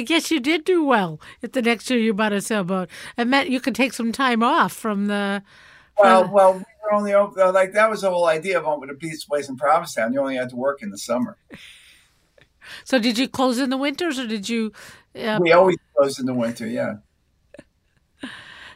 guess 0.04 0.32
you 0.32 0.40
did 0.40 0.66
do 0.66 0.84
well 0.84 1.22
if 1.44 1.52
the 1.52 1.62
next 1.62 1.88
year 1.92 2.00
you 2.00 2.16
bought 2.16 2.34
a 2.34 2.42
sailboat. 2.42 2.90
It 3.16 3.26
meant 3.26 3.52
you 3.52 3.62
could 3.62 3.76
take 3.76 3.94
some 3.94 4.12
time 4.12 4.42
off 4.42 4.74
from 4.74 5.06
the. 5.06 5.44
Well, 5.98 6.30
well, 6.32 6.54
we 6.54 6.64
were 6.84 6.94
only 6.94 7.14
open, 7.14 7.54
like 7.54 7.74
that 7.74 7.90
was 7.90 8.02
the 8.02 8.10
whole 8.10 8.26
idea 8.28 8.58
of 8.58 8.66
opening 8.66 8.96
a 8.96 8.98
pizza 8.98 9.28
place 9.28 9.50
in 9.50 9.58
Provincetown. 9.58 10.14
You 10.14 10.20
only 10.22 10.36
had 10.36 10.50
to 10.50 10.56
work 10.56 10.82
in 10.82 10.90
the 10.90 10.98
summer. 10.98 11.38
So 12.84 13.00
did 13.00 13.18
you 13.18 13.28
close 13.28 13.60
in 13.60 13.70
the 13.70 13.78
winters 13.78 14.20
or 14.20 14.28
did 14.28 14.48
you? 14.50 14.72
Uh, 15.16 15.40
We 15.42 15.52
always 15.52 15.78
closed 15.96 16.20
in 16.20 16.26
the 16.26 16.34
winter. 16.34 16.68
Yeah. 16.68 16.96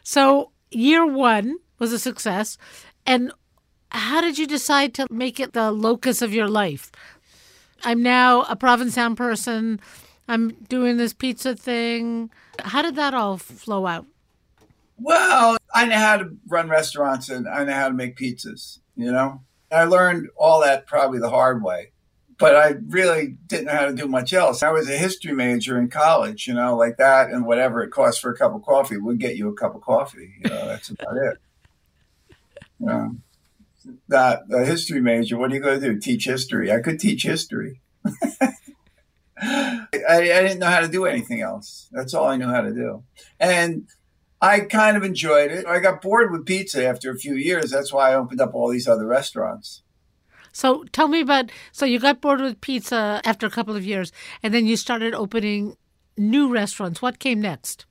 so 0.02 0.50
year 0.70 1.06
one 1.06 1.58
was 1.78 1.92
a 1.92 1.98
success, 1.98 2.58
and 3.06 3.32
how 3.90 4.20
did 4.20 4.38
you 4.38 4.46
decide 4.46 4.94
to 4.94 5.06
make 5.10 5.38
it 5.40 5.52
the 5.52 5.70
locus 5.70 6.22
of 6.22 6.34
your 6.34 6.48
life? 6.48 6.90
I'm 7.84 8.02
now 8.02 8.42
a 8.42 8.56
Provincetown 8.56 9.16
person. 9.16 9.80
I'm 10.28 10.50
doing 10.68 10.96
this 10.96 11.12
pizza 11.12 11.54
thing. 11.54 12.30
How 12.58 12.82
did 12.82 12.96
that 12.96 13.14
all 13.14 13.36
flow 13.36 13.86
out? 13.86 14.06
Well, 14.98 15.56
I 15.74 15.86
know 15.86 15.98
how 15.98 16.16
to 16.18 16.36
run 16.48 16.68
restaurants 16.68 17.28
and 17.28 17.48
I 17.48 17.64
know 17.64 17.74
how 17.74 17.88
to 17.88 17.94
make 17.94 18.16
pizzas, 18.16 18.80
you 18.96 19.12
know? 19.12 19.42
I 19.70 19.84
learned 19.84 20.28
all 20.36 20.60
that 20.62 20.86
probably 20.86 21.18
the 21.18 21.30
hard 21.30 21.62
way, 21.62 21.90
but 22.38 22.56
I 22.56 22.74
really 22.88 23.36
didn't 23.46 23.66
know 23.66 23.72
how 23.72 23.86
to 23.86 23.94
do 23.94 24.06
much 24.06 24.32
else. 24.32 24.62
I 24.62 24.70
was 24.70 24.88
a 24.88 24.96
history 24.96 25.32
major 25.32 25.78
in 25.78 25.88
college, 25.88 26.46
you 26.46 26.54
know, 26.54 26.76
like 26.76 26.96
that 26.98 27.30
and 27.30 27.44
whatever 27.44 27.82
it 27.82 27.90
costs 27.90 28.20
for 28.20 28.30
a 28.30 28.36
cup 28.36 28.54
of 28.54 28.62
coffee 28.62 28.96
would 28.96 29.18
get 29.18 29.36
you 29.36 29.48
a 29.48 29.54
cup 29.54 29.74
of 29.74 29.82
coffee. 29.82 30.34
You 30.42 30.50
know, 30.50 30.66
that's 30.66 30.90
about 30.90 31.16
it. 31.16 31.38
You 32.78 32.86
know, 32.86 33.16
that 34.08 34.42
a 34.52 34.64
history 34.64 35.00
major, 35.00 35.36
what 35.36 35.50
are 35.50 35.54
you 35.54 35.60
going 35.60 35.80
to 35.80 35.92
do? 35.92 35.98
Teach 35.98 36.24
history? 36.24 36.70
I 36.70 36.80
could 36.80 37.00
teach 37.00 37.24
history. 37.24 37.80
I, 39.38 39.86
I 40.08 40.20
didn't 40.20 40.60
know 40.60 40.70
how 40.70 40.80
to 40.80 40.88
do 40.88 41.04
anything 41.04 41.42
else. 41.42 41.88
That's 41.92 42.14
all 42.14 42.26
I 42.26 42.36
knew 42.36 42.48
how 42.48 42.62
to 42.62 42.72
do. 42.72 43.02
And 43.38 43.86
I 44.40 44.60
kind 44.60 44.96
of 44.96 45.02
enjoyed 45.02 45.50
it. 45.50 45.66
I 45.66 45.78
got 45.78 46.02
bored 46.02 46.30
with 46.30 46.46
pizza 46.46 46.86
after 46.86 47.10
a 47.10 47.18
few 47.18 47.34
years. 47.34 47.70
That's 47.70 47.92
why 47.92 48.10
I 48.10 48.14
opened 48.14 48.40
up 48.40 48.54
all 48.54 48.70
these 48.70 48.88
other 48.88 49.06
restaurants. 49.06 49.82
So 50.52 50.84
tell 50.92 51.08
me 51.08 51.20
about. 51.20 51.50
So 51.72 51.84
you 51.84 51.98
got 51.98 52.20
bored 52.20 52.40
with 52.40 52.60
pizza 52.60 53.20
after 53.24 53.46
a 53.46 53.50
couple 53.50 53.76
of 53.76 53.84
years, 53.84 54.12
and 54.42 54.54
then 54.54 54.66
you 54.66 54.76
started 54.76 55.14
opening 55.14 55.76
new 56.16 56.52
restaurants. 56.52 57.02
What 57.02 57.18
came 57.18 57.40
next? 57.40 57.86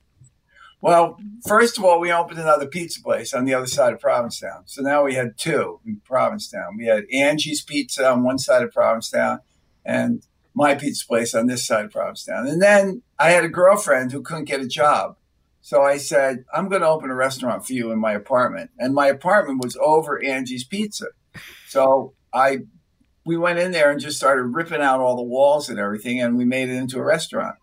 Well, 0.82 1.20
first 1.48 1.78
of 1.78 1.84
all, 1.84 2.00
we 2.00 2.12
opened 2.12 2.40
another 2.40 2.68
pizza 2.68 3.02
place 3.02 3.34
on 3.34 3.46
the 3.46 3.54
other 3.54 3.66
side 3.66 3.94
of 3.94 4.00
Provincetown. 4.00 4.64
So 4.66 4.84
now 4.84 5.04
we 5.04 5.16
had 5.16 5.38
two 5.38 5.80
in 5.86 6.02
Provincetown. 6.06 6.78
We 6.78 6.86
had 6.86 7.06
Angie's 7.12 7.64
Pizza 7.64 8.08
on 8.12 8.24
one 8.24 8.38
side 8.38 8.62
of 8.62 8.72
Provincetown 8.72 9.40
and 9.84 10.24
my 10.54 10.76
pizza 10.76 11.06
place 11.08 11.34
on 11.34 11.48
this 11.48 11.66
side 11.66 11.86
of 11.86 11.92
Provincetown. 11.92 12.48
And 12.48 12.62
then 12.62 13.02
I 13.18 13.32
had 13.32 13.44
a 13.44 13.50
girlfriend 13.50 14.12
who 14.12 14.22
couldn't 14.22 14.46
get 14.46 14.62
a 14.62 14.68
job. 14.68 15.18
So 15.66 15.82
I 15.82 15.98
said, 15.98 16.46
I'm 16.54 16.70
going 16.70 16.84
to 16.84 16.88
open 16.88 17.10
a 17.10 17.16
restaurant 17.16 17.66
for 17.66 17.74
you 17.74 17.92
in 17.92 17.98
my 17.98 18.12
apartment. 18.12 18.70
And 18.78 18.94
my 18.94 19.08
apartment 19.08 19.64
was 19.64 19.76
over 19.82 20.24
Angie's 20.24 20.64
Pizza. 20.64 21.08
So 21.70 22.14
I 22.32 22.60
we 23.26 23.36
went 23.36 23.58
in 23.58 23.72
there 23.72 23.90
and 23.90 24.00
just 24.00 24.18
started 24.18 24.44
ripping 24.44 24.82
out 24.82 25.00
all 25.00 25.16
the 25.16 25.24
walls 25.24 25.68
and 25.68 25.80
everything 25.80 26.22
and 26.22 26.38
we 26.38 26.46
made 26.46 26.70
it 26.70 26.76
into 26.76 27.00
a 27.00 27.04
restaurant. 27.04 27.56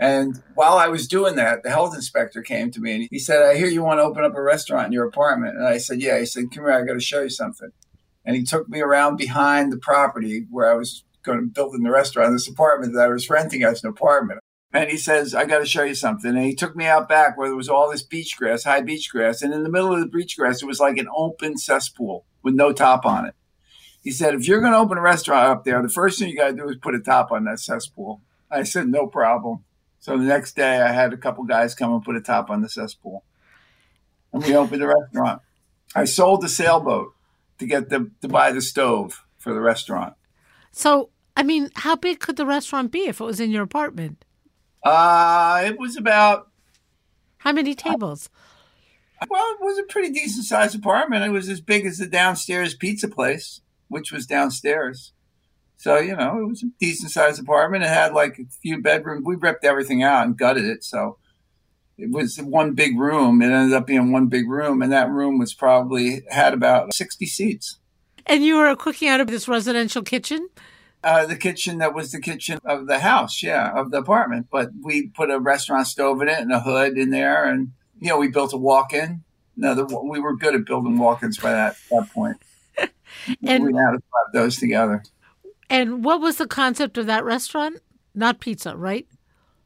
And 0.00 0.42
while 0.56 0.78
I 0.78 0.88
was 0.88 1.06
doing 1.06 1.36
that, 1.36 1.62
the 1.62 1.70
health 1.70 1.94
inspector 1.94 2.42
came 2.42 2.72
to 2.72 2.80
me 2.80 2.92
and 2.92 3.08
he 3.08 3.20
said, 3.20 3.44
I 3.44 3.56
hear 3.56 3.68
you 3.68 3.84
want 3.84 4.00
to 4.00 4.04
open 4.04 4.24
up 4.24 4.34
a 4.34 4.42
restaurant 4.42 4.86
in 4.86 4.92
your 4.92 5.06
apartment. 5.06 5.56
And 5.56 5.68
I 5.68 5.78
said, 5.78 6.02
Yeah. 6.02 6.18
He 6.18 6.26
said, 6.26 6.50
Come 6.52 6.64
here, 6.64 6.72
I 6.72 6.84
got 6.84 6.94
to 6.94 7.00
show 7.00 7.22
you 7.22 7.30
something. 7.30 7.70
And 8.24 8.34
he 8.34 8.42
took 8.42 8.68
me 8.68 8.80
around 8.80 9.14
behind 9.16 9.72
the 9.72 9.78
property 9.78 10.44
where 10.50 10.68
I 10.68 10.74
was 10.74 11.04
going 11.22 11.38
to 11.38 11.46
build 11.46 11.76
in 11.76 11.84
the 11.84 11.92
restaurant, 11.92 12.32
this 12.32 12.48
apartment 12.48 12.94
that 12.94 13.02
I 13.02 13.12
was 13.12 13.30
renting 13.30 13.62
as 13.62 13.84
an 13.84 13.90
apartment. 13.90 14.40
And 14.72 14.90
he 14.90 14.98
says, 14.98 15.34
I 15.34 15.46
got 15.46 15.60
to 15.60 15.66
show 15.66 15.82
you 15.82 15.94
something. 15.94 16.36
And 16.36 16.44
he 16.44 16.54
took 16.54 16.76
me 16.76 16.86
out 16.86 17.08
back 17.08 17.38
where 17.38 17.48
there 17.48 17.56
was 17.56 17.70
all 17.70 17.90
this 17.90 18.02
beach 18.02 18.36
grass, 18.36 18.64
high 18.64 18.82
beach 18.82 19.10
grass. 19.10 19.40
And 19.40 19.54
in 19.54 19.62
the 19.62 19.70
middle 19.70 19.94
of 19.94 20.00
the 20.00 20.06
beach 20.06 20.36
grass, 20.36 20.62
it 20.62 20.66
was 20.66 20.80
like 20.80 20.98
an 20.98 21.08
open 21.14 21.56
cesspool 21.56 22.26
with 22.42 22.54
no 22.54 22.72
top 22.72 23.06
on 23.06 23.26
it. 23.26 23.34
He 24.02 24.10
said, 24.10 24.34
if 24.34 24.46
you're 24.46 24.60
going 24.60 24.72
to 24.72 24.78
open 24.78 24.98
a 24.98 25.02
restaurant 25.02 25.48
up 25.50 25.64
there, 25.64 25.82
the 25.82 25.88
first 25.88 26.18
thing 26.18 26.28
you 26.28 26.36
got 26.36 26.48
to 26.48 26.56
do 26.56 26.68
is 26.68 26.76
put 26.76 26.94
a 26.94 27.00
top 27.00 27.32
on 27.32 27.44
that 27.44 27.60
cesspool. 27.60 28.20
I 28.50 28.62
said, 28.62 28.88
no 28.88 29.06
problem. 29.06 29.64
So 30.00 30.16
the 30.16 30.24
next 30.24 30.54
day, 30.54 30.80
I 30.80 30.92
had 30.92 31.12
a 31.12 31.16
couple 31.16 31.44
guys 31.44 31.74
come 31.74 31.92
and 31.92 32.04
put 32.04 32.16
a 32.16 32.20
top 32.20 32.50
on 32.50 32.62
the 32.62 32.68
cesspool. 32.68 33.24
And 34.32 34.44
we 34.44 34.54
opened 34.54 34.82
the 34.82 34.86
restaurant. 34.86 35.42
I 35.94 36.04
sold 36.04 36.42
the 36.42 36.48
sailboat 36.48 37.14
to 37.58 37.66
get 37.66 37.88
the 37.88 38.10
to 38.20 38.28
buy 38.28 38.52
the 38.52 38.60
stove 38.60 39.24
for 39.38 39.52
the 39.52 39.60
restaurant. 39.60 40.14
So 40.70 41.10
I 41.36 41.42
mean, 41.42 41.70
how 41.76 41.96
big 41.96 42.20
could 42.20 42.36
the 42.36 42.46
restaurant 42.46 42.92
be 42.92 43.06
if 43.06 43.20
it 43.20 43.24
was 43.24 43.40
in 43.40 43.50
your 43.50 43.62
apartment? 43.62 44.24
Uh, 44.82 45.62
it 45.66 45.78
was 45.78 45.96
about 45.96 46.48
How 47.38 47.52
many 47.52 47.74
tables? 47.74 48.30
Well, 49.28 49.44
it 49.52 49.60
was 49.60 49.78
a 49.78 49.82
pretty 49.82 50.12
decent 50.12 50.44
sized 50.44 50.76
apartment. 50.76 51.24
It 51.24 51.30
was 51.30 51.48
as 51.48 51.60
big 51.60 51.86
as 51.86 51.98
the 51.98 52.06
downstairs 52.06 52.74
pizza 52.74 53.08
place, 53.08 53.60
which 53.88 54.12
was 54.12 54.26
downstairs. 54.26 55.12
So, 55.76 55.98
you 55.98 56.16
know, 56.16 56.38
it 56.40 56.48
was 56.48 56.62
a 56.62 56.66
decent 56.78 57.10
sized 57.10 57.40
apartment. 57.40 57.84
It 57.84 57.88
had 57.88 58.12
like 58.12 58.38
a 58.38 58.44
few 58.62 58.80
bedrooms. 58.80 59.24
We 59.24 59.36
ripped 59.36 59.64
everything 59.64 60.02
out 60.02 60.26
and 60.26 60.36
gutted 60.36 60.64
it. 60.64 60.84
So 60.84 61.18
it 61.96 62.10
was 62.10 62.36
one 62.38 62.74
big 62.74 62.98
room. 62.98 63.42
It 63.42 63.50
ended 63.50 63.76
up 63.76 63.86
being 63.86 64.12
one 64.12 64.26
big 64.26 64.48
room. 64.48 64.82
And 64.82 64.92
that 64.92 65.10
room 65.10 65.38
was 65.38 65.54
probably 65.54 66.22
had 66.30 66.54
about 66.54 66.94
60 66.94 67.26
seats. 67.26 67.78
And 68.26 68.44
you 68.44 68.56
were 68.56 68.74
cooking 68.76 69.08
out 69.08 69.20
of 69.20 69.28
this 69.28 69.48
residential 69.48 70.02
kitchen? 70.02 70.48
Uh, 71.04 71.26
the 71.26 71.36
kitchen 71.36 71.78
that 71.78 71.94
was 71.94 72.10
the 72.10 72.20
kitchen 72.20 72.58
of 72.64 72.86
the 72.88 72.98
house, 72.98 73.42
yeah, 73.42 73.72
of 73.72 73.90
the 73.90 73.98
apartment. 73.98 74.48
But 74.50 74.70
we 74.82 75.08
put 75.08 75.30
a 75.30 75.38
restaurant 75.38 75.86
stove 75.86 76.20
in 76.22 76.28
it 76.28 76.38
and 76.38 76.52
a 76.52 76.60
hood 76.60 76.98
in 76.98 77.10
there. 77.10 77.44
And, 77.44 77.72
you 78.00 78.08
know, 78.08 78.18
we 78.18 78.28
built 78.28 78.52
a 78.52 78.56
walk 78.56 78.92
in. 78.92 79.22
No, 79.56 79.74
the, 79.74 79.84
we 79.84 80.20
were 80.20 80.36
good 80.36 80.54
at 80.54 80.64
building 80.64 80.98
walk 80.98 81.22
ins 81.22 81.38
by 81.38 81.52
that, 81.52 81.76
that 81.90 82.10
point. 82.12 82.36
And- 83.42 83.64
we 83.64 83.74
had 83.74 83.92
to 83.92 83.98
slap 83.98 84.32
those 84.32 84.56
together. 84.56 85.02
And 85.70 86.04
what 86.04 86.20
was 86.20 86.36
the 86.36 86.46
concept 86.46 86.96
of 86.98 87.06
that 87.06 87.24
restaurant? 87.24 87.80
Not 88.14 88.40
pizza, 88.40 88.76
right? 88.76 89.06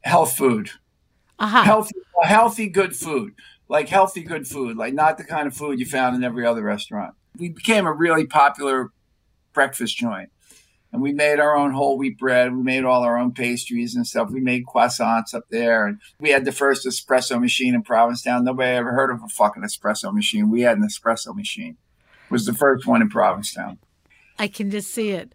Health 0.02 0.36
food, 0.36 0.70
Aha. 1.38 1.62
healthy, 1.62 1.94
healthy, 2.22 2.68
good 2.68 2.96
food, 2.96 3.34
like 3.68 3.88
healthy, 3.88 4.22
good 4.22 4.48
food, 4.48 4.76
like 4.76 4.94
not 4.94 5.16
the 5.16 5.24
kind 5.24 5.46
of 5.46 5.54
food 5.54 5.78
you 5.78 5.86
found 5.86 6.16
in 6.16 6.24
every 6.24 6.44
other 6.44 6.62
restaurant. 6.62 7.14
We 7.38 7.50
became 7.50 7.86
a 7.86 7.92
really 7.92 8.26
popular 8.26 8.90
breakfast 9.52 9.96
joint. 9.96 10.30
And 10.92 11.00
we 11.00 11.12
made 11.12 11.40
our 11.40 11.56
own 11.56 11.72
whole 11.72 11.96
wheat 11.96 12.18
bread. 12.18 12.54
We 12.54 12.62
made 12.62 12.84
all 12.84 13.02
our 13.02 13.16
own 13.16 13.32
pastries 13.32 13.96
and 13.96 14.06
stuff. 14.06 14.30
We 14.30 14.40
made 14.40 14.66
croissants 14.66 15.34
up 15.34 15.44
there. 15.50 15.86
And 15.86 15.98
we 16.20 16.30
had 16.30 16.44
the 16.44 16.52
first 16.52 16.86
espresso 16.86 17.40
machine 17.40 17.74
in 17.74 17.82
Provincetown. 17.82 18.44
Nobody 18.44 18.72
ever 18.72 18.92
heard 18.92 19.10
of 19.10 19.22
a 19.22 19.28
fucking 19.28 19.62
espresso 19.62 20.12
machine. 20.12 20.50
We 20.50 20.60
had 20.60 20.76
an 20.76 20.86
espresso 20.86 21.34
machine. 21.34 21.78
It 22.26 22.30
was 22.30 22.44
the 22.44 22.52
first 22.52 22.86
one 22.86 23.00
in 23.00 23.08
Provincetown. 23.08 23.78
I 24.38 24.48
can 24.48 24.70
just 24.70 24.90
see 24.90 25.10
it. 25.10 25.32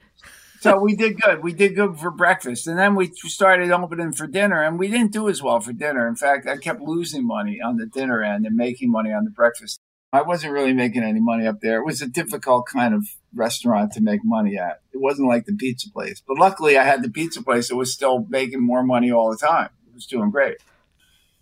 So 0.59 0.79
we 0.79 0.95
did 0.95 1.21
good. 1.21 1.43
We 1.43 1.53
did 1.53 1.75
good 1.75 1.99
for 1.99 2.11
breakfast. 2.11 2.67
And 2.67 2.77
then 2.77 2.95
we 2.95 3.11
started 3.15 3.71
opening 3.71 4.11
for 4.11 4.27
dinner, 4.27 4.63
and 4.63 4.77
we 4.79 4.87
didn't 4.89 5.11
do 5.11 5.29
as 5.29 5.41
well 5.41 5.59
for 5.59 5.71
dinner. 5.73 6.07
In 6.07 6.15
fact, 6.15 6.47
I 6.47 6.57
kept 6.57 6.81
losing 6.81 7.25
money 7.25 7.61
on 7.61 7.77
the 7.77 7.85
dinner 7.85 8.23
end 8.23 8.45
and 8.45 8.55
making 8.55 8.91
money 8.91 9.11
on 9.11 9.23
the 9.23 9.29
breakfast. 9.29 9.79
I 10.13 10.21
wasn't 10.21 10.53
really 10.53 10.73
making 10.73 11.03
any 11.03 11.19
money 11.19 11.45
up 11.45 11.59
there. 11.61 11.79
It 11.79 11.85
was 11.85 12.01
a 12.01 12.07
difficult 12.07 12.65
kind 12.65 12.93
of 12.93 13.05
restaurant 13.35 13.91
to 13.93 14.01
make 14.01 14.21
money 14.23 14.57
at. 14.57 14.81
It 14.93 15.01
wasn't 15.01 15.27
like 15.27 15.45
the 15.45 15.53
pizza 15.53 15.91
place. 15.91 16.23
But 16.25 16.37
luckily, 16.37 16.77
I 16.77 16.83
had 16.83 17.03
the 17.03 17.09
pizza 17.09 17.43
place 17.43 17.67
that 17.67 17.75
was 17.75 17.93
still 17.93 18.25
making 18.29 18.65
more 18.65 18.83
money 18.83 19.11
all 19.11 19.29
the 19.29 19.37
time. 19.37 19.69
It 19.87 19.93
was 19.93 20.05
doing 20.05 20.31
great. 20.31 20.57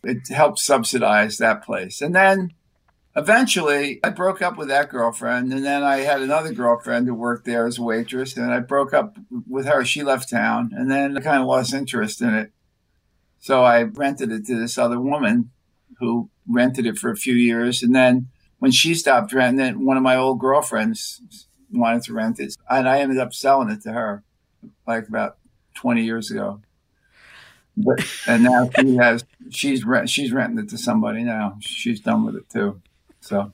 It 0.03 0.27
helped 0.29 0.59
subsidize 0.59 1.37
that 1.37 1.63
place. 1.63 2.01
And 2.01 2.15
then 2.15 2.53
eventually 3.15 3.99
I 4.03 4.09
broke 4.09 4.41
up 4.41 4.57
with 4.57 4.67
that 4.69 4.89
girlfriend. 4.89 5.53
And 5.53 5.63
then 5.63 5.83
I 5.83 5.97
had 5.97 6.21
another 6.21 6.51
girlfriend 6.51 7.07
who 7.07 7.13
worked 7.13 7.45
there 7.45 7.67
as 7.67 7.77
a 7.77 7.83
waitress. 7.83 8.35
And 8.35 8.51
I 8.51 8.59
broke 8.59 8.95
up 8.95 9.15
with 9.47 9.67
her. 9.67 9.85
She 9.85 10.01
left 10.01 10.29
town. 10.29 10.71
And 10.75 10.89
then 10.89 11.15
I 11.15 11.21
kind 11.21 11.41
of 11.41 11.47
lost 11.47 11.73
interest 11.73 12.19
in 12.19 12.33
it. 12.33 12.51
So 13.37 13.63
I 13.63 13.83
rented 13.83 14.31
it 14.31 14.47
to 14.47 14.59
this 14.59 14.79
other 14.79 14.99
woman 14.99 15.51
who 15.99 16.31
rented 16.47 16.87
it 16.87 16.97
for 16.97 17.11
a 17.11 17.15
few 17.15 17.35
years. 17.35 17.83
And 17.83 17.93
then 17.93 18.29
when 18.59 18.71
she 18.71 18.93
stopped 18.93 19.33
renting 19.33 19.65
it, 19.65 19.77
one 19.77 19.97
of 19.97 20.03
my 20.03 20.15
old 20.15 20.39
girlfriends 20.39 21.21
wanted 21.71 22.03
to 22.03 22.13
rent 22.13 22.39
it. 22.39 22.55
And 22.69 22.87
I 22.87 22.99
ended 22.99 23.17
up 23.17 23.33
selling 23.33 23.69
it 23.69 23.81
to 23.83 23.91
her 23.91 24.23
like 24.87 25.07
about 25.07 25.37
20 25.75 26.03
years 26.03 26.31
ago. 26.31 26.61
But, 27.77 28.05
and 28.27 28.43
now 28.43 28.69
she 28.79 28.95
has 28.97 29.25
she's 29.49 29.83
rent, 29.83 30.09
she's 30.09 30.31
renting 30.31 30.63
it 30.63 30.69
to 30.69 30.77
somebody 30.77 31.23
now. 31.23 31.57
She's 31.59 31.99
done 31.99 32.25
with 32.25 32.35
it 32.35 32.49
too. 32.49 32.81
So 33.19 33.53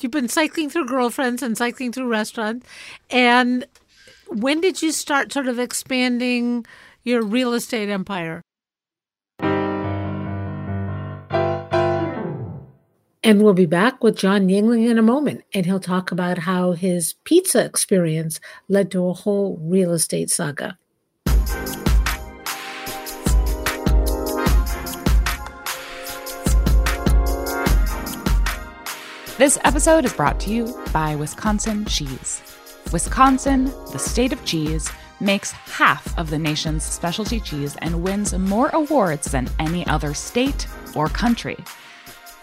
you've 0.00 0.12
been 0.12 0.28
cycling 0.28 0.70
through 0.70 0.86
girlfriends 0.86 1.42
and 1.42 1.56
cycling 1.56 1.92
through 1.92 2.08
restaurants. 2.08 2.66
And 3.10 3.66
when 4.28 4.60
did 4.60 4.82
you 4.82 4.92
start 4.92 5.32
sort 5.32 5.46
of 5.46 5.58
expanding 5.58 6.66
your 7.04 7.22
real 7.22 7.52
estate 7.52 7.88
empire? 7.88 8.42
And 13.24 13.40
we'll 13.40 13.54
be 13.54 13.66
back 13.66 14.02
with 14.02 14.16
John 14.16 14.48
Yingling 14.48 14.88
in 14.88 14.98
a 14.98 15.02
moment, 15.02 15.44
and 15.54 15.64
he'll 15.64 15.78
talk 15.78 16.10
about 16.10 16.38
how 16.38 16.72
his 16.72 17.14
pizza 17.22 17.64
experience 17.64 18.40
led 18.68 18.90
to 18.90 19.06
a 19.06 19.12
whole 19.12 19.58
real 19.62 19.92
estate 19.92 20.28
saga. 20.28 20.76
This 29.38 29.56
episode 29.62 30.04
is 30.04 30.12
brought 30.12 30.40
to 30.40 30.50
you 30.50 30.76
by 30.92 31.14
Wisconsin 31.14 31.84
Cheese. 31.84 32.42
Wisconsin, 32.92 33.66
the 33.92 33.98
state 34.00 34.32
of 34.32 34.44
cheese, 34.44 34.90
makes 35.20 35.52
half 35.52 36.18
of 36.18 36.28
the 36.28 36.38
nation's 36.40 36.82
specialty 36.82 37.38
cheese 37.38 37.76
and 37.82 38.02
wins 38.02 38.36
more 38.36 38.70
awards 38.70 39.30
than 39.30 39.48
any 39.60 39.86
other 39.86 40.12
state 40.12 40.66
or 40.96 41.06
country. 41.06 41.56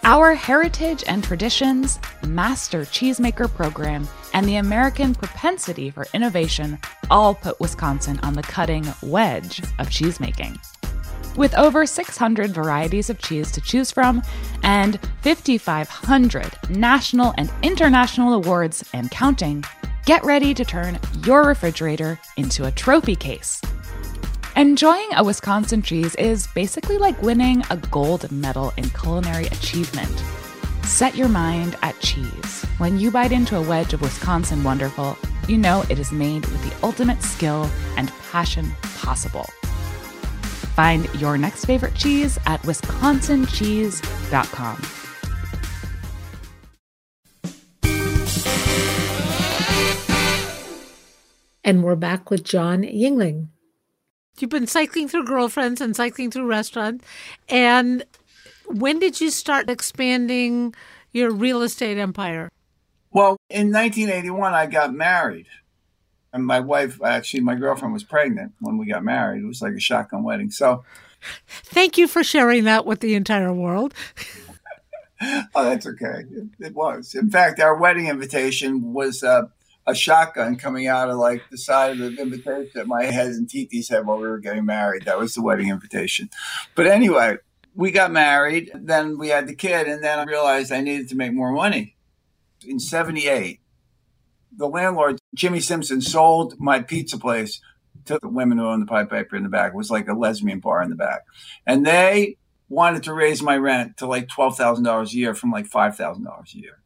Our 0.04 0.34
heritage 0.34 1.04
and 1.08 1.24
traditions, 1.24 2.00
master 2.26 2.82
cheesemaker 2.82 3.54
program, 3.54 4.08
and 4.34 4.48
the 4.48 4.56
American 4.56 5.14
propensity 5.14 5.90
for 5.90 6.08
innovation 6.14 6.80
all 7.12 7.36
put 7.36 7.60
Wisconsin 7.60 8.18
on 8.24 8.34
the 8.34 8.42
cutting 8.42 8.86
wedge 9.02 9.60
of 9.78 9.90
cheesemaking. 9.90 10.58
With 11.36 11.54
over 11.58 11.86
600 11.86 12.52
varieties 12.52 13.10
of 13.10 13.20
cheese 13.20 13.52
to 13.52 13.62
choose 13.62 13.92
from 13.92 14.24
and 14.64 15.00
5,500 15.22 16.70
national 16.70 17.34
and 17.38 17.52
international 17.62 18.34
awards 18.34 18.90
and 18.94 19.12
counting, 19.12 19.66
get 20.06 20.24
ready 20.24 20.54
to 20.54 20.64
turn 20.64 20.98
your 21.26 21.44
refrigerator 21.44 22.18
into 22.38 22.66
a 22.66 22.72
trophy 22.72 23.16
case. 23.16 23.62
Enjoying 24.60 25.08
a 25.14 25.24
Wisconsin 25.24 25.82
cheese 25.82 26.14
is 26.16 26.48
basically 26.48 26.98
like 26.98 27.22
winning 27.22 27.64
a 27.70 27.78
gold 27.78 28.30
medal 28.30 28.74
in 28.76 28.90
culinary 28.90 29.46
achievement. 29.46 30.12
Set 30.84 31.16
your 31.16 31.30
mind 31.30 31.78
at 31.82 31.98
cheese. 32.02 32.66
When 32.78 33.00
you 33.00 33.10
bite 33.10 33.32
into 33.32 33.56
a 33.56 33.62
wedge 33.62 33.94
of 33.94 34.02
Wisconsin 34.02 34.66
Wonderful, 34.66 35.18
you 35.48 35.58
know 35.58 35.86
it 35.90 35.98
is 35.98 36.12
made 36.12 36.46
with 36.48 36.62
the 36.62 36.76
ultimate 36.86 37.24
skill 37.24 37.70
and 37.96 38.12
passion 38.34 38.70
possible. 38.98 39.46
Find 40.76 41.08
your 41.14 41.38
next 41.38 41.64
favorite 41.64 41.96
cheese 41.96 42.38
at 42.46 42.62
wisconsincheese.com. 42.64 44.82
And 51.64 51.82
we're 51.82 51.96
back 51.96 52.30
with 52.30 52.44
John 52.44 52.82
Yingling. 52.82 53.48
You've 54.42 54.50
been 54.50 54.68
cycling 54.68 55.08
through 55.08 55.26
girlfriends 55.26 55.82
and 55.82 55.96
cycling 55.96 56.32
through 56.32 56.48
restaurants. 56.48 57.06
And 57.48 58.04
when 58.68 59.00
did 59.00 59.20
you 59.20 59.32
start 59.32 59.70
expanding 59.70 60.74
your 61.12 61.32
real 61.32 61.62
estate 61.62 61.98
empire? 61.98 62.50
Well, 63.12 63.38
in 63.50 63.72
1981, 63.72 64.54
I 64.54 64.66
got 64.68 64.94
married. 64.94 65.48
And 66.32 66.46
my 66.46 66.60
wife, 66.60 67.02
actually, 67.04 67.40
my 67.40 67.56
girlfriend 67.56 67.94
was 67.94 68.04
pregnant 68.04 68.54
when 68.60 68.78
we 68.78 68.86
got 68.86 69.04
married. 69.04 69.42
It 69.42 69.48
was 69.48 69.62
like 69.62 69.74
a 69.74 69.80
shotgun 69.80 70.24
wedding. 70.24 70.52
So, 70.52 70.84
thank 71.48 71.98
you 71.98 72.08
for 72.08 72.24
sharing 72.24 72.66
that 72.66 72.86
with 72.86 73.00
the 73.00 73.16
entire 73.16 73.52
world. 73.52 73.96
oh, 75.22 75.64
that's 75.64 75.88
okay. 75.88 76.24
It, 76.32 76.48
it, 76.60 76.76
was. 76.76 77.16
In 77.16 77.32
fact, 77.32 77.60
our 77.60 77.76
wedding 77.76 78.08
invitation 78.08 78.94
was 78.94 79.24
uh, 79.24 79.48
a 79.90 79.96
shotgun 79.96 80.56
coming 80.56 80.88
out 80.88 81.10
of 81.10 81.18
like 81.18 81.42
the 81.50 81.58
side 81.58 81.92
of 81.92 81.98
the 81.98 82.22
invitation 82.22 82.72
that 82.76 82.88
my 82.88 83.06
head 83.06 83.28
and 83.28 83.50
Titi's 83.50 83.90
had 83.90 84.06
while 84.06 84.18
we 84.18 84.28
were 84.28 84.38
getting 84.38 84.66
married. 84.66 85.06
That 85.06 85.18
was 85.18 85.34
the 85.34 85.42
wedding 85.42 85.70
invitation. 85.70 86.30
But 86.76 86.88
anyway, 86.88 87.38
we 87.76 87.92
got 87.92 88.12
married. 88.12 88.72
Then 88.76 89.18
we 89.18 89.30
had 89.30 89.48
the 89.48 89.56
kid, 89.56 89.88
and 89.88 90.04
then 90.04 90.20
I 90.20 90.24
realized 90.24 90.72
I 90.72 90.82
needed 90.82 91.10
to 91.10 91.16
make 91.16 91.34
more 91.34 91.52
money. 91.52 91.96
In 92.66 92.80
'78, 92.80 93.60
the 94.56 94.68
landlord 94.68 95.20
Jimmy 95.34 95.60
Simpson 95.60 96.02
sold 96.02 96.60
my 96.60 96.82
pizza 96.82 97.18
place 97.18 97.62
to 98.06 98.20
the 98.22 98.30
women 98.30 98.58
who 98.58 98.68
owned 98.68 98.82
the 98.82 98.88
Pied 98.88 99.10
Piper 99.10 99.36
in 99.36 99.44
the 99.44 99.50
back. 99.50 99.74
It 99.74 99.78
was 99.78 99.92
like 99.92 100.08
a 100.08 100.14
lesbian 100.14 100.60
bar 100.60 100.82
in 100.84 100.90
the 100.90 100.96
back, 100.96 101.22
and 101.66 101.86
they 101.86 102.38
wanted 102.68 103.04
to 103.04 103.14
raise 103.14 103.42
my 103.42 103.58
rent 103.58 103.98
to 103.98 104.06
like 104.06 104.28
twelve 104.28 104.56
thousand 104.56 104.84
dollars 104.84 105.14
a 105.14 105.18
year 105.18 105.34
from 105.34 105.52
like 105.52 105.66
five 105.66 105.96
thousand 105.96 106.26
dollars 106.26 106.54
a 106.56 106.60
year, 106.60 106.82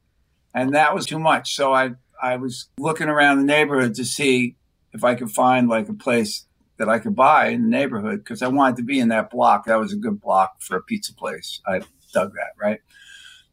and 0.54 0.74
that 0.74 0.96
was 0.96 1.06
too 1.06 1.20
much. 1.20 1.56
So 1.56 1.74
I 1.74 1.96
I 2.22 2.38
was 2.38 2.70
looking 2.78 3.10
around 3.10 3.38
the 3.38 3.46
neighborhood 3.46 3.96
to 3.96 4.06
see 4.06 4.56
if 4.94 5.04
I 5.04 5.16
could 5.16 5.32
find 5.32 5.68
like 5.68 5.90
a 5.90 5.94
place 5.94 6.46
that 6.78 6.90
I 6.90 7.00
could 7.00 7.16
buy 7.16 7.48
in 7.48 7.64
the 7.64 7.70
neighborhood 7.70 8.20
because 8.20 8.42
I 8.42 8.48
wanted 8.48 8.78
to 8.78 8.84
be 8.84 9.00
in 9.00 9.10
that 9.10 9.30
block. 9.30 9.66
That 9.66 9.80
was 9.80 9.94
a 9.94 9.98
good 9.98 10.20
block 10.20 10.62
for 10.62 10.78
a 10.78 10.82
pizza 10.82 11.14
place. 11.14 11.62
I 11.66 11.82
dug 12.14 12.34
that, 12.34 12.54
right? 12.60 12.80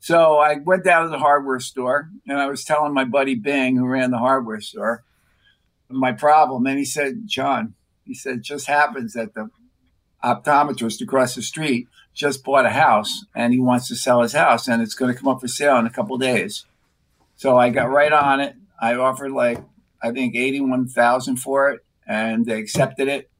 So 0.01 0.39
I 0.39 0.57
went 0.57 0.85
down 0.85 1.05
to 1.05 1.11
the 1.11 1.19
hardware 1.19 1.61
store 1.61 2.11
and 2.27 2.39
I 2.39 2.47
was 2.47 2.65
telling 2.65 2.95
my 2.95 3.05
buddy 3.05 3.35
Bing, 3.35 3.77
who 3.77 3.87
ran 3.87 4.11
the 4.11 4.19
hardware 4.19 4.61
store, 4.61 5.05
my 5.89 6.13
problem. 6.13 6.67
And 6.67 6.79
he 6.79 6.85
said, 6.85 7.27
John, 7.27 7.75
he 8.05 8.15
said, 8.15 8.37
it 8.37 8.43
just 8.43 8.67
happens 8.67 9.13
that 9.13 9.35
the 9.35 9.51
optometrist 10.25 11.03
across 11.03 11.35
the 11.35 11.43
street 11.43 11.89
just 12.15 12.43
bought 12.45 12.67
a 12.67 12.71
house 12.71 13.25
and 13.35 13.53
he 13.53 13.61
wants 13.61 13.89
to 13.89 13.97
sell 13.97 14.23
his 14.23 14.33
house 14.33 14.69
and 14.69 14.83
it's 14.83 14.95
going 14.95 15.13
to 15.13 15.19
come 15.19 15.29
up 15.29 15.41
for 15.41 15.49
sale 15.49 15.77
in 15.77 15.87
a 15.87 15.91
couple 15.91 16.17
days. 16.19 16.65
So 17.41 17.57
I 17.57 17.71
got 17.71 17.89
right 17.89 18.13
on 18.13 18.41
it. 18.41 18.55
I 18.79 18.97
offered 18.97 19.33
like 19.33 19.65
I 20.03 20.11
think 20.11 20.37
eighty 20.37 20.61
one 20.61 20.87
thousand 20.87 21.37
for 21.37 21.71
it, 21.71 21.81
and 22.07 22.45
they 22.45 22.61
accepted 22.61 23.09
it. 23.09 23.31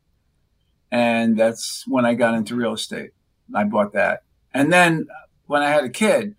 And 0.91 1.39
that's 1.39 1.85
when 1.87 2.07
I 2.07 2.15
got 2.15 2.33
into 2.33 2.57
real 2.57 2.73
estate. 2.73 3.11
I 3.55 3.65
bought 3.65 3.93
that, 3.93 4.23
and 4.55 4.73
then 4.73 5.07
when 5.49 5.61
I 5.61 5.69
had 5.69 5.85
a 5.85 5.91
kid, 5.91 6.35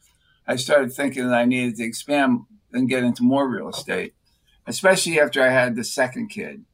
I 0.48 0.56
started 0.56 0.92
thinking 0.92 1.28
that 1.28 1.38
I 1.38 1.46
needed 1.46 1.76
to 1.76 1.84
expand 1.84 2.46
and 2.74 2.90
get 2.90 3.04
into 3.04 3.22
more 3.22 3.48
real 3.48 3.70
estate, 3.70 4.16
especially 4.66 5.20
after 5.20 5.44
I 5.44 5.50
had 5.50 5.76
the 5.76 5.84
second 5.84 6.30
kid, 6.30 6.66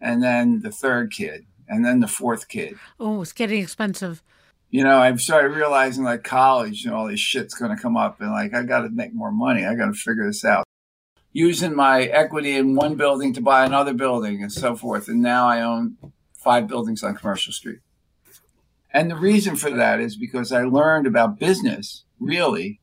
and 0.00 0.22
then 0.22 0.62
the 0.62 0.70
third 0.70 1.12
kid, 1.12 1.44
and 1.68 1.84
then 1.84 2.00
the 2.00 2.08
fourth 2.08 2.48
kid. 2.48 2.78
Oh, 2.98 3.20
it's 3.20 3.34
getting 3.34 3.60
expensive 3.62 4.22
you 4.74 4.82
know, 4.82 4.98
I've 4.98 5.20
started 5.20 5.54
realizing 5.54 6.02
like 6.02 6.24
college, 6.24 6.82
you 6.82 6.90
know, 6.90 6.96
all 6.96 7.06
this 7.06 7.20
shit's 7.20 7.54
going 7.54 7.70
to 7.70 7.80
come 7.80 7.96
up 7.96 8.20
and 8.20 8.32
like, 8.32 8.54
I 8.54 8.64
got 8.64 8.80
to 8.80 8.88
make 8.88 9.14
more 9.14 9.30
money. 9.30 9.64
I 9.64 9.76
got 9.76 9.86
to 9.86 9.92
figure 9.92 10.26
this 10.26 10.44
out. 10.44 10.64
Using 11.32 11.76
my 11.76 12.02
equity 12.02 12.56
in 12.56 12.74
one 12.74 12.96
building 12.96 13.32
to 13.34 13.40
buy 13.40 13.64
another 13.64 13.94
building 13.94 14.42
and 14.42 14.50
so 14.50 14.74
forth. 14.74 15.06
And 15.06 15.22
now 15.22 15.46
I 15.46 15.60
own 15.60 15.96
five 16.36 16.66
buildings 16.66 17.04
on 17.04 17.14
Commercial 17.14 17.52
Street. 17.52 17.78
And 18.90 19.08
the 19.08 19.14
reason 19.14 19.54
for 19.54 19.70
that 19.70 20.00
is 20.00 20.16
because 20.16 20.50
I 20.50 20.64
learned 20.64 21.06
about 21.06 21.38
business 21.38 22.02
really 22.18 22.80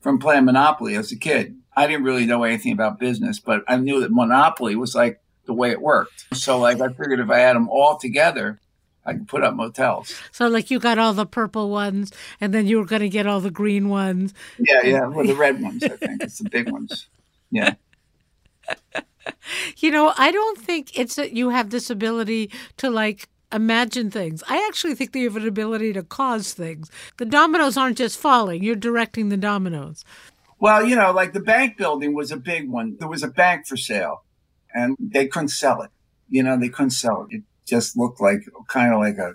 from 0.00 0.20
playing 0.20 0.44
Monopoly 0.44 0.94
as 0.94 1.10
a 1.10 1.18
kid. 1.18 1.56
I 1.76 1.88
didn't 1.88 2.04
really 2.04 2.24
know 2.24 2.44
anything 2.44 2.70
about 2.70 3.00
business, 3.00 3.40
but 3.40 3.64
I 3.66 3.78
knew 3.78 4.00
that 4.02 4.12
Monopoly 4.12 4.76
was 4.76 4.94
like 4.94 5.20
the 5.46 5.54
way 5.54 5.72
it 5.72 5.82
worked. 5.82 6.26
So 6.34 6.60
like 6.60 6.80
I 6.80 6.86
figured 6.90 7.18
if 7.18 7.30
I 7.30 7.40
had 7.40 7.56
them 7.56 7.68
all 7.68 7.98
together, 7.98 8.60
I 9.04 9.12
can 9.12 9.26
put 9.26 9.42
up 9.42 9.54
motels. 9.54 10.14
So, 10.30 10.46
like, 10.46 10.70
you 10.70 10.78
got 10.78 10.98
all 10.98 11.12
the 11.12 11.26
purple 11.26 11.70
ones, 11.70 12.12
and 12.40 12.54
then 12.54 12.66
you 12.66 12.78
were 12.78 12.84
going 12.84 13.02
to 13.02 13.08
get 13.08 13.26
all 13.26 13.40
the 13.40 13.50
green 13.50 13.88
ones. 13.88 14.32
Yeah, 14.58 14.82
yeah, 14.84 15.06
well, 15.06 15.26
the 15.26 15.34
red 15.34 15.60
ones. 15.60 15.82
I 15.82 15.88
think 15.88 16.22
it's 16.22 16.38
the 16.38 16.48
big 16.48 16.70
ones. 16.70 17.08
Yeah. 17.50 17.74
you 19.78 19.90
know, 19.90 20.12
I 20.16 20.30
don't 20.30 20.58
think 20.58 20.98
it's 20.98 21.16
that 21.16 21.32
you 21.32 21.50
have 21.50 21.70
this 21.70 21.90
ability 21.90 22.50
to 22.78 22.90
like 22.90 23.28
imagine 23.52 24.10
things. 24.10 24.42
I 24.48 24.64
actually 24.68 24.94
think 24.94 25.12
that 25.12 25.18
you 25.18 25.28
have 25.28 25.36
an 25.36 25.48
ability 25.48 25.92
to 25.94 26.02
cause 26.02 26.54
things. 26.54 26.90
The 27.18 27.24
dominoes 27.24 27.76
aren't 27.76 27.98
just 27.98 28.18
falling; 28.18 28.62
you're 28.62 28.76
directing 28.76 29.28
the 29.28 29.36
dominoes. 29.36 30.04
Well, 30.58 30.86
you 30.86 30.94
know, 30.94 31.12
like 31.12 31.32
the 31.32 31.40
bank 31.40 31.76
building 31.76 32.14
was 32.14 32.30
a 32.30 32.36
big 32.36 32.70
one. 32.70 32.96
There 32.98 33.08
was 33.08 33.22
a 33.22 33.28
bank 33.28 33.66
for 33.66 33.76
sale, 33.76 34.24
and 34.74 34.96
they 34.98 35.26
couldn't 35.26 35.48
sell 35.48 35.82
it. 35.82 35.90
You 36.28 36.42
know, 36.42 36.58
they 36.58 36.68
couldn't 36.68 36.90
sell 36.90 37.26
it. 37.28 37.36
It 37.36 37.42
just 37.66 37.96
looked 37.96 38.20
like 38.20 38.40
kind 38.68 38.92
of 38.92 39.00
like 39.00 39.18
a 39.18 39.34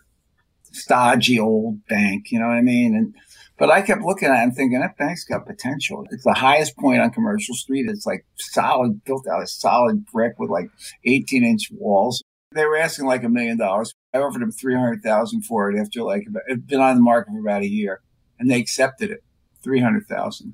stodgy 0.63 1.40
old 1.40 1.86
bank, 1.88 2.32
you 2.32 2.40
know 2.40 2.48
what 2.48 2.58
I 2.58 2.62
mean? 2.62 2.96
And 2.96 3.16
but 3.58 3.72
I 3.72 3.82
kept 3.82 4.04
looking 4.04 4.30
at 4.30 4.40
it 4.40 4.44
and 4.44 4.56
thinking 4.56 4.80
that 4.80 4.98
bank's 4.98 5.24
got 5.24 5.48
potential. 5.48 6.06
It's 6.12 6.24
the 6.24 6.34
highest 6.34 6.78
point 6.78 7.02
on 7.02 7.10
Commercial 7.10 7.56
Street. 7.56 7.88
It's 7.90 8.06
like 8.06 8.26
solid, 8.36 9.04
built 9.04 9.28
out 9.28 9.42
of 9.42 9.50
solid 9.50 10.06
brick 10.06 10.38
with 10.38 10.52
like 10.52 10.70
18 11.06 11.44
inch 11.44 11.72
walls. 11.72 12.24
They 12.52 12.66
were 12.66 12.78
asking 12.78 13.08
like 13.08 13.24
a 13.24 13.30
million 13.30 13.58
dollars. 13.58 13.94
I 14.13 14.20
offered 14.20 14.42
them 14.42 14.52
300,000 14.52 15.42
for 15.42 15.72
it 15.72 15.80
after 15.80 16.04
like, 16.04 16.28
it'd 16.48 16.68
been 16.68 16.80
on 16.80 16.98
the 16.98 17.02
market 17.02 17.32
for 17.32 17.40
about 17.40 17.63
a 17.63 17.68
year 17.68 18.02
and 18.40 18.50
they 18.50 18.60
accepted 18.60 19.10
it, 19.10 19.24
300,000. 19.63 20.54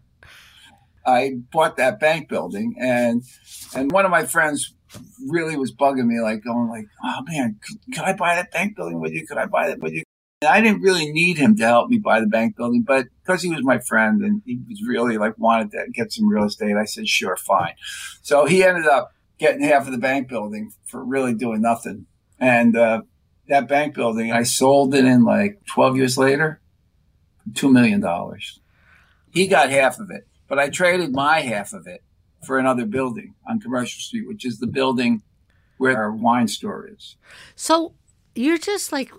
I 1.06 1.34
bought 1.52 1.76
that 1.78 2.00
bank 2.00 2.30
building 2.30 2.76
and, 2.80 3.24
and 3.76 3.92
one 3.92 4.06
of 4.06 4.12
my 4.12 4.26
friends 4.26 4.74
really 5.27 5.56
was 5.56 5.73
bugging 5.73 6.08
me, 6.08 6.19
like 6.21 6.43
going 6.43 6.69
like, 6.69 6.88
oh 7.03 7.21
man, 7.27 7.60
could, 7.65 7.95
could 7.95 8.03
I 8.03 8.13
buy 8.13 8.36
that 8.36 8.51
bank 8.51 8.75
building 8.75 8.99
with 8.99 9.13
you? 9.13 9.25
Could 9.25 9.38
I 9.38 9.45
buy 9.45 9.67
that 9.69 9.79
with 9.79 9.93
you? 9.93 10.03
I 10.47 10.62
didn't 10.62 10.82
really 10.82 11.12
need 11.12 11.38
him 11.38 11.56
to 11.58 11.63
help 11.63 11.89
me 11.89 11.99
buy 11.99 12.19
the 12.19 12.27
bank 12.27 12.58
building, 12.58 12.84
but 12.86 13.08
because 13.23 13.41
he 13.41 13.49
was 13.49 13.63
my 13.63 13.79
friend 13.79 14.21
and 14.21 14.41
he 14.45 14.60
was 14.67 14.82
really 14.86 15.17
like 15.17 15.38
wanted 15.38 15.71
to 15.71 15.86
get 15.93 16.12
some 16.12 16.27
real 16.27 16.43
estate, 16.43 16.75
I 16.75 16.86
said, 16.86 17.08
sure, 17.08 17.38
fine. 17.38 17.75
So 18.21 18.45
he 18.45 18.63
ended 18.63 18.86
up 18.86 19.13
getting 19.38 19.62
half 19.62 19.86
of 19.86 19.93
the 19.93 19.97
bank 19.97 20.27
building 20.27 20.71
for 20.86 21.03
really 21.03 21.34
doing 21.34 21.62
nothing. 21.62 22.08
And, 22.39 22.75
uh, 22.75 23.03
that 23.47 23.67
bank 23.67 23.93
building, 23.93 24.32
I 24.32 24.43
sold 24.43 24.95
it 24.95 25.06
in 25.06 25.23
like 25.23 25.60
12 25.65 25.97
years 25.97 26.17
later, 26.17 26.62
$2 27.51 27.71
million. 27.71 28.03
He 29.32 29.47
got 29.47 29.69
half 29.69 29.99
of 29.99 30.10
it, 30.12 30.27
but 30.47 30.60
I 30.60 30.69
traded 30.69 31.12
my 31.12 31.41
half 31.41 31.73
of 31.73 31.88
it 31.88 32.01
for 32.45 32.58
another 32.58 32.86
building 32.86 33.36
on 33.47 33.60
Commercial 33.60 33.99
Street, 33.99 34.27
which 34.27 34.45
is 34.45 34.60
the 34.60 34.67
building 34.67 35.21
where 35.77 35.97
our 35.97 36.12
wine 36.12 36.47
store 36.47 36.88
is. 36.88 37.17
So 37.56 37.93
you're 38.36 38.58
just 38.58 38.91
like 38.91 39.12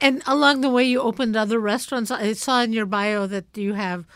and 0.00 0.22
along 0.26 0.60
the 0.60 0.70
way, 0.70 0.84
you 0.84 1.00
opened 1.00 1.36
other 1.36 1.58
restaurants. 1.58 2.10
I 2.10 2.32
saw 2.32 2.62
in 2.62 2.72
your 2.72 2.86
bio 2.86 3.26
that 3.26 3.46
you 3.56 3.74
have 3.74 4.06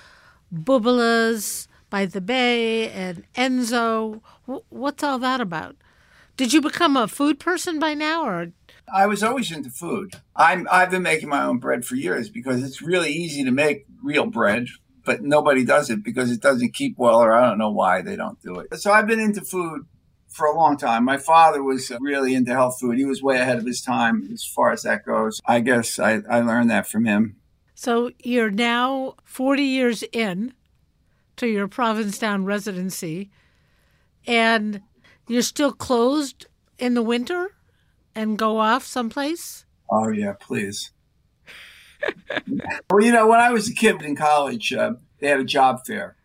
Bubala's 0.55 1.69
by 1.91 2.07
the 2.07 2.21
Bay 2.21 2.89
and 2.91 3.25
Enzo. 3.35 4.21
What's 4.69 5.03
all 5.03 5.19
that 5.19 5.41
about? 5.41 5.77
Did 6.37 6.53
you 6.53 6.61
become 6.61 6.97
a 6.97 7.09
food 7.09 7.39
person 7.39 7.79
by 7.79 7.95
now, 7.95 8.25
or? 8.25 8.53
I 8.93 9.07
was 9.07 9.23
always 9.23 9.51
into 9.51 9.71
food. 9.71 10.15
I'm 10.37 10.67
I've 10.71 10.91
been 10.91 11.03
making 11.03 11.29
my 11.29 11.45
own 11.45 11.59
bread 11.59 11.85
for 11.85 11.97
years 11.97 12.31
because 12.31 12.63
it's 12.63 12.81
really 12.81 13.13
easy 13.13 13.45
to 13.45 13.51
make 13.51 13.87
real 14.03 14.27
bread, 14.27 14.69
but 15.05 15.23
nobody 15.23 15.65
does 15.65 15.91
it 15.91 16.03
because 16.03 16.31
it 16.31 16.41
doesn't 16.41 16.75
keep 16.75 16.97
well, 16.99 17.23
or 17.23 17.33
I 17.33 17.49
don't 17.49 17.59
know 17.59 17.71
why 17.71 18.03
they 18.03 18.17
don't 18.17 18.41
do 18.43 18.61
it. 18.61 18.75
So 18.79 18.93
I've 18.93 19.07
been 19.07 19.21
into 19.21 19.43
food 19.43 19.87
for 20.29 20.47
a 20.47 20.57
long 20.57 20.77
time. 20.77 21.05
My 21.05 21.19
father 21.19 21.63
was 21.63 21.91
uh, 21.91 21.99
really 22.01 22.35
into 22.35 22.53
health 22.53 22.79
food. 22.81 22.99
He 22.99 23.05
was 23.05 23.23
way 23.23 23.39
ahead 23.39 23.59
of 23.59 23.67
his 23.67 23.83
time 23.83 24.29
as 24.33 24.45
far 24.45 24.73
as 24.73 24.83
that 24.83 25.05
goes. 25.05 25.41
I 25.45 25.61
guess 25.61 25.99
I, 25.99 26.23
I 26.29 26.41
learned 26.41 26.71
that 26.71 26.87
from 26.87 27.05
him. 27.05 27.37
So 27.75 28.11
you're 28.23 28.51
now 28.51 29.17
40 29.25 29.63
years 29.63 30.05
in 30.13 30.55
to 31.37 31.47
your 31.47 31.69
Provincetown 31.69 32.45
residency, 32.45 33.31
and 34.27 34.83
you're 35.29 35.43
still 35.43 35.73
closed 35.73 36.47
in 36.79 36.95
the 36.95 37.03
winter 37.03 37.55
and 38.15 38.39
go 38.39 38.59
off 38.59 38.85
someplace? 38.85 39.65
Oh, 39.91 40.09
yeah, 40.09 40.35
please. 40.39 40.93
Well, 42.91 43.05
you 43.05 43.13
know, 43.13 43.27
when 43.27 43.41
I 43.41 43.51
was 43.51 43.69
a 43.69 43.75
kid 43.75 44.03
in 44.03 44.17
college, 44.17 44.73
uh, 44.73 44.93
they 45.21 45.29
had 45.29 45.41
a 45.41 45.45
job 45.45 45.85
fair 45.87 46.17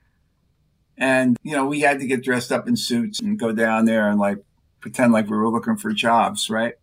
and, 0.97 1.37
you 1.43 1.55
know, 1.55 1.65
we 1.65 1.81
had 1.81 1.99
to 1.99 2.07
get 2.07 2.23
dressed 2.23 2.51
up 2.51 2.67
in 2.67 2.75
suits 2.75 3.19
and 3.19 3.39
go 3.39 3.51
down 3.51 3.85
there 3.85 4.09
and 4.09 4.19
like 4.19 4.39
pretend 4.79 5.13
like 5.13 5.29
we 5.29 5.37
were 5.37 5.49
looking 5.49 5.77
for 5.77 5.91
jobs, 5.91 6.49
right? 6.49 6.73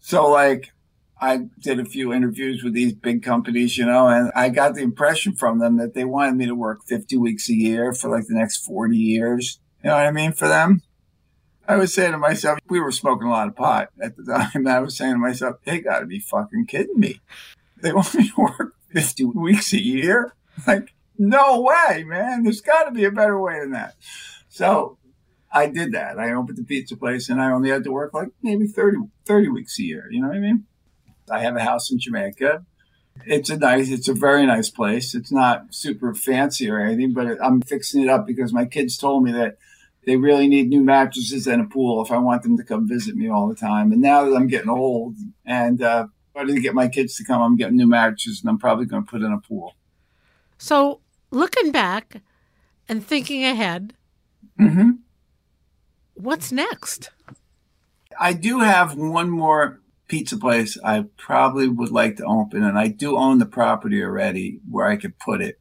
So, 0.00 0.30
like, 0.30 0.72
I 1.20 1.48
did 1.58 1.80
a 1.80 1.84
few 1.84 2.12
interviews 2.12 2.62
with 2.62 2.74
these 2.74 2.92
big 2.92 3.22
companies, 3.22 3.76
you 3.76 3.86
know, 3.86 4.08
and 4.08 4.30
I 4.36 4.50
got 4.50 4.74
the 4.74 4.82
impression 4.82 5.34
from 5.34 5.58
them 5.58 5.76
that 5.78 5.94
they 5.94 6.04
wanted 6.04 6.36
me 6.36 6.46
to 6.46 6.54
work 6.54 6.84
50 6.86 7.16
weeks 7.16 7.48
a 7.48 7.54
year 7.54 7.92
for 7.92 8.08
like 8.08 8.26
the 8.26 8.34
next 8.34 8.58
40 8.64 8.96
years. 8.96 9.58
You 9.82 9.90
know 9.90 9.96
what 9.96 10.06
I 10.06 10.12
mean? 10.12 10.32
For 10.32 10.46
them. 10.46 10.82
I 11.66 11.76
was 11.76 11.92
saying 11.92 12.12
to 12.12 12.18
myself, 12.18 12.58
we 12.70 12.80
were 12.80 12.92
smoking 12.92 13.28
a 13.28 13.30
lot 13.30 13.48
of 13.48 13.56
pot 13.56 13.88
at 14.00 14.16
the 14.16 14.24
time. 14.54 14.66
I 14.66 14.80
was 14.80 14.96
saying 14.96 15.14
to 15.14 15.18
myself, 15.18 15.56
they 15.64 15.80
got 15.80 16.00
to 16.00 16.06
be 16.06 16.20
fucking 16.20 16.66
kidding 16.66 16.98
me. 16.98 17.20
They 17.82 17.92
want 17.92 18.14
me 18.14 18.28
to 18.28 18.40
work 18.40 18.74
50 18.92 19.24
weeks 19.24 19.72
a 19.72 19.82
year? 19.82 20.34
Like, 20.66 20.94
no 21.18 21.60
way, 21.60 22.04
man. 22.04 22.44
There's 22.44 22.60
got 22.60 22.84
to 22.84 22.90
be 22.90 23.04
a 23.04 23.10
better 23.10 23.40
way 23.40 23.60
than 23.60 23.72
that. 23.72 23.94
So 24.48 24.98
I 25.52 25.66
did 25.66 25.92
that. 25.92 26.18
I 26.18 26.32
opened 26.32 26.58
the 26.58 26.64
pizza 26.64 26.96
place 26.96 27.28
and 27.28 27.40
I 27.40 27.50
only 27.50 27.70
had 27.70 27.84
to 27.84 27.92
work 27.92 28.14
like 28.14 28.28
maybe 28.42 28.66
30, 28.66 28.98
30 29.24 29.48
weeks 29.48 29.78
a 29.78 29.82
year. 29.82 30.08
You 30.10 30.20
know 30.20 30.28
what 30.28 30.36
I 30.36 30.40
mean? 30.40 30.64
I 31.30 31.40
have 31.40 31.56
a 31.56 31.62
house 31.62 31.90
in 31.90 31.98
Jamaica. 31.98 32.64
It's 33.26 33.50
a 33.50 33.56
nice, 33.56 33.90
it's 33.90 34.08
a 34.08 34.14
very 34.14 34.46
nice 34.46 34.70
place. 34.70 35.14
It's 35.14 35.32
not 35.32 35.74
super 35.74 36.14
fancy 36.14 36.70
or 36.70 36.78
anything, 36.78 37.12
but 37.12 37.42
I'm 37.42 37.60
fixing 37.60 38.02
it 38.02 38.08
up 38.08 38.26
because 38.26 38.52
my 38.52 38.64
kids 38.64 38.96
told 38.96 39.24
me 39.24 39.32
that 39.32 39.56
they 40.06 40.16
really 40.16 40.48
need 40.48 40.68
new 40.68 40.82
mattresses 40.82 41.46
and 41.46 41.60
a 41.60 41.66
pool 41.66 42.02
if 42.02 42.10
I 42.10 42.18
want 42.18 42.42
them 42.42 42.56
to 42.56 42.64
come 42.64 42.88
visit 42.88 43.16
me 43.16 43.28
all 43.28 43.48
the 43.48 43.54
time. 43.54 43.92
And 43.92 44.00
now 44.00 44.24
that 44.24 44.36
I'm 44.36 44.46
getting 44.46 44.70
old 44.70 45.16
and 45.44 45.82
uh, 45.82 46.06
I 46.38 46.44
to 46.44 46.60
get 46.60 46.74
my 46.74 46.88
kids 46.88 47.16
to 47.16 47.24
come, 47.24 47.42
I'm 47.42 47.56
getting 47.56 47.76
new 47.76 47.86
mattresses 47.86 48.40
and 48.40 48.50
I'm 48.50 48.58
probably 48.58 48.86
going 48.86 49.04
to 49.04 49.10
put 49.10 49.22
in 49.22 49.32
a 49.32 49.38
pool. 49.38 49.74
So 50.58 51.00
looking 51.30 51.72
back 51.72 52.20
and 52.88 53.04
thinking 53.04 53.44
ahead, 53.44 53.94
mm-hmm. 54.58 54.90
what's 56.14 56.52
next? 56.52 57.10
I 58.18 58.32
do 58.32 58.60
have 58.60 58.96
one 58.96 59.30
more 59.30 59.80
pizza 60.08 60.36
place 60.36 60.78
I 60.82 61.04
probably 61.16 61.68
would 61.68 61.90
like 61.90 62.16
to 62.16 62.24
open, 62.24 62.64
and 62.64 62.78
I 62.78 62.88
do 62.88 63.16
own 63.16 63.38
the 63.38 63.46
property 63.46 64.02
already 64.02 64.60
where 64.68 64.86
I 64.86 64.96
could 64.96 65.18
put 65.18 65.40
it. 65.40 65.60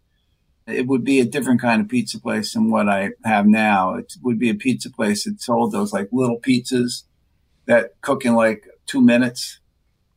It 0.65 0.87
would 0.87 1.03
be 1.03 1.19
a 1.19 1.25
different 1.25 1.61
kind 1.61 1.81
of 1.81 1.87
pizza 1.87 2.19
place 2.19 2.53
than 2.53 2.71
what 2.71 2.89
I 2.89 3.11
have 3.23 3.45
now. 3.45 3.95
It 3.95 4.13
would 4.21 4.39
be 4.39 4.49
a 4.49 4.55
pizza 4.55 4.89
place 4.89 5.23
that 5.23 5.41
sold 5.41 5.71
those 5.71 5.93
like 5.93 6.09
little 6.11 6.39
pizzas 6.39 7.03
that 7.65 7.99
cook 8.01 8.25
in 8.25 8.35
like 8.35 8.65
two 8.85 9.01
minutes. 9.01 9.59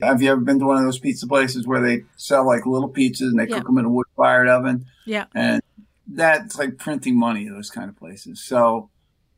Have 0.01 0.23
you 0.23 0.31
ever 0.31 0.41
been 0.41 0.59
to 0.59 0.67
one 0.67 0.79
of 0.79 0.85
those 0.85 0.99
pizza 0.99 1.27
places 1.27 1.67
where 1.67 1.81
they 1.81 2.05
sell 2.17 2.47
like 2.47 2.67
little 2.67 2.91
pizzas 2.91 3.23
and 3.23 3.39
they 3.39 3.47
yeah. 3.47 3.59
cook 3.59 3.67
them 3.67 3.79
in 3.79 3.85
a 3.85 3.91
wood 3.91 4.07
fired 4.17 4.49
oven? 4.49 4.87
Yeah. 5.07 5.27
And 5.35 5.63
that's 6.07 6.59
like 6.59 6.79
printing 6.79 7.19
money, 7.19 7.49
those 7.49 7.71
kind 7.71 7.89
of 7.89 7.97
places. 7.97 8.43
So 8.43 8.91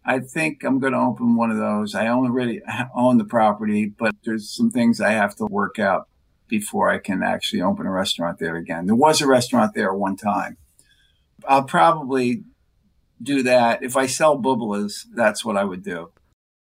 I 0.05 0.19
think 0.21 0.65
I'm 0.65 0.79
going 0.79 0.93
to 0.93 0.99
open 0.99 1.37
one 1.37 1.51
of 1.51 1.59
those. 1.59 1.95
I 1.95 2.09
already 2.09 2.61
own 2.95 3.19
the 3.19 3.25
property, 3.25 3.87
but 3.87 4.15
there's 4.25 4.51
some 4.51 4.71
things 4.71 5.01
I 5.01 5.11
have 5.11 5.37
to 5.37 5.47
work 5.47 5.79
out 5.79 6.09
before 6.49 6.91
I 6.91 6.99
can 6.99 7.23
actually 7.23 7.63
open 7.63 7.87
a 7.87 7.91
restaurant 7.91 8.39
there 8.39 8.57
again. 8.57 8.87
There 8.87 8.95
was 8.95 9.21
a 9.21 9.27
restaurant 9.27 9.75
there 9.75 9.95
one 9.95 10.17
time. 10.17 10.59
I'll 11.49 11.65
probably 11.65 12.45
do 13.23 13.43
that. 13.45 13.83
If 13.83 13.97
I 13.97 14.07
sell 14.07 14.39
Bubala's, 14.39 15.07
that's 15.15 15.45
what 15.45 15.57
I 15.57 15.65
would 15.65 15.83
do. 15.83 16.11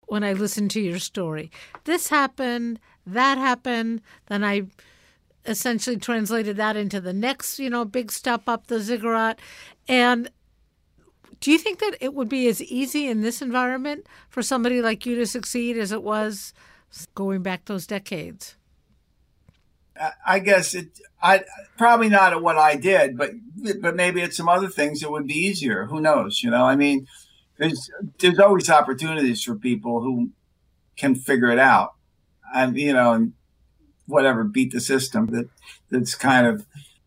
When 0.06 0.24
I 0.24 0.34
listen 0.34 0.68
to 0.70 0.80
your 0.80 0.98
story, 0.98 1.50
this 1.84 2.08
happened 2.08 2.78
that 3.06 3.38
happened. 3.38 4.02
Then 4.26 4.44
I 4.44 4.62
essentially 5.44 5.96
translated 5.96 6.56
that 6.56 6.76
into 6.76 7.00
the 7.00 7.12
next, 7.12 7.58
you 7.58 7.70
know, 7.70 7.84
big 7.84 8.12
step 8.12 8.42
up 8.46 8.66
the 8.66 8.80
ziggurat. 8.80 9.38
And 9.88 10.30
do 11.40 11.50
you 11.50 11.58
think 11.58 11.80
that 11.80 11.96
it 12.00 12.14
would 12.14 12.28
be 12.28 12.46
as 12.48 12.62
easy 12.62 13.08
in 13.08 13.22
this 13.22 13.42
environment 13.42 14.06
for 14.28 14.42
somebody 14.42 14.80
like 14.80 15.04
you 15.04 15.16
to 15.16 15.26
succeed 15.26 15.76
as 15.76 15.90
it 15.90 16.02
was 16.02 16.54
going 17.14 17.42
back 17.42 17.64
those 17.64 17.86
decades? 17.86 18.56
I 20.26 20.38
guess 20.38 20.74
it. 20.74 21.00
I 21.22 21.44
probably 21.76 22.08
not 22.08 22.32
at 22.32 22.42
what 22.42 22.56
I 22.56 22.76
did, 22.76 23.16
but 23.16 23.32
but 23.80 23.94
maybe 23.94 24.22
at 24.22 24.32
some 24.32 24.48
other 24.48 24.68
things 24.68 25.02
it 25.02 25.10
would 25.10 25.26
be 25.26 25.34
easier. 25.34 25.84
Who 25.84 26.00
knows? 26.00 26.42
You 26.42 26.50
know, 26.50 26.64
I 26.64 26.76
mean, 26.76 27.06
there's 27.58 27.90
there's 28.18 28.38
always 28.38 28.70
opportunities 28.70 29.42
for 29.42 29.54
people 29.54 30.00
who 30.00 30.30
can 30.96 31.14
figure 31.14 31.50
it 31.50 31.58
out 31.58 31.94
and 32.54 32.76
you 32.76 32.92
know, 32.92 33.12
and 33.12 33.32
whatever, 34.06 34.44
beat 34.44 34.72
the 34.72 34.80
system 34.80 35.26
that 35.28 35.48
that's 35.90 36.14
kind 36.14 36.46
of 36.46 36.66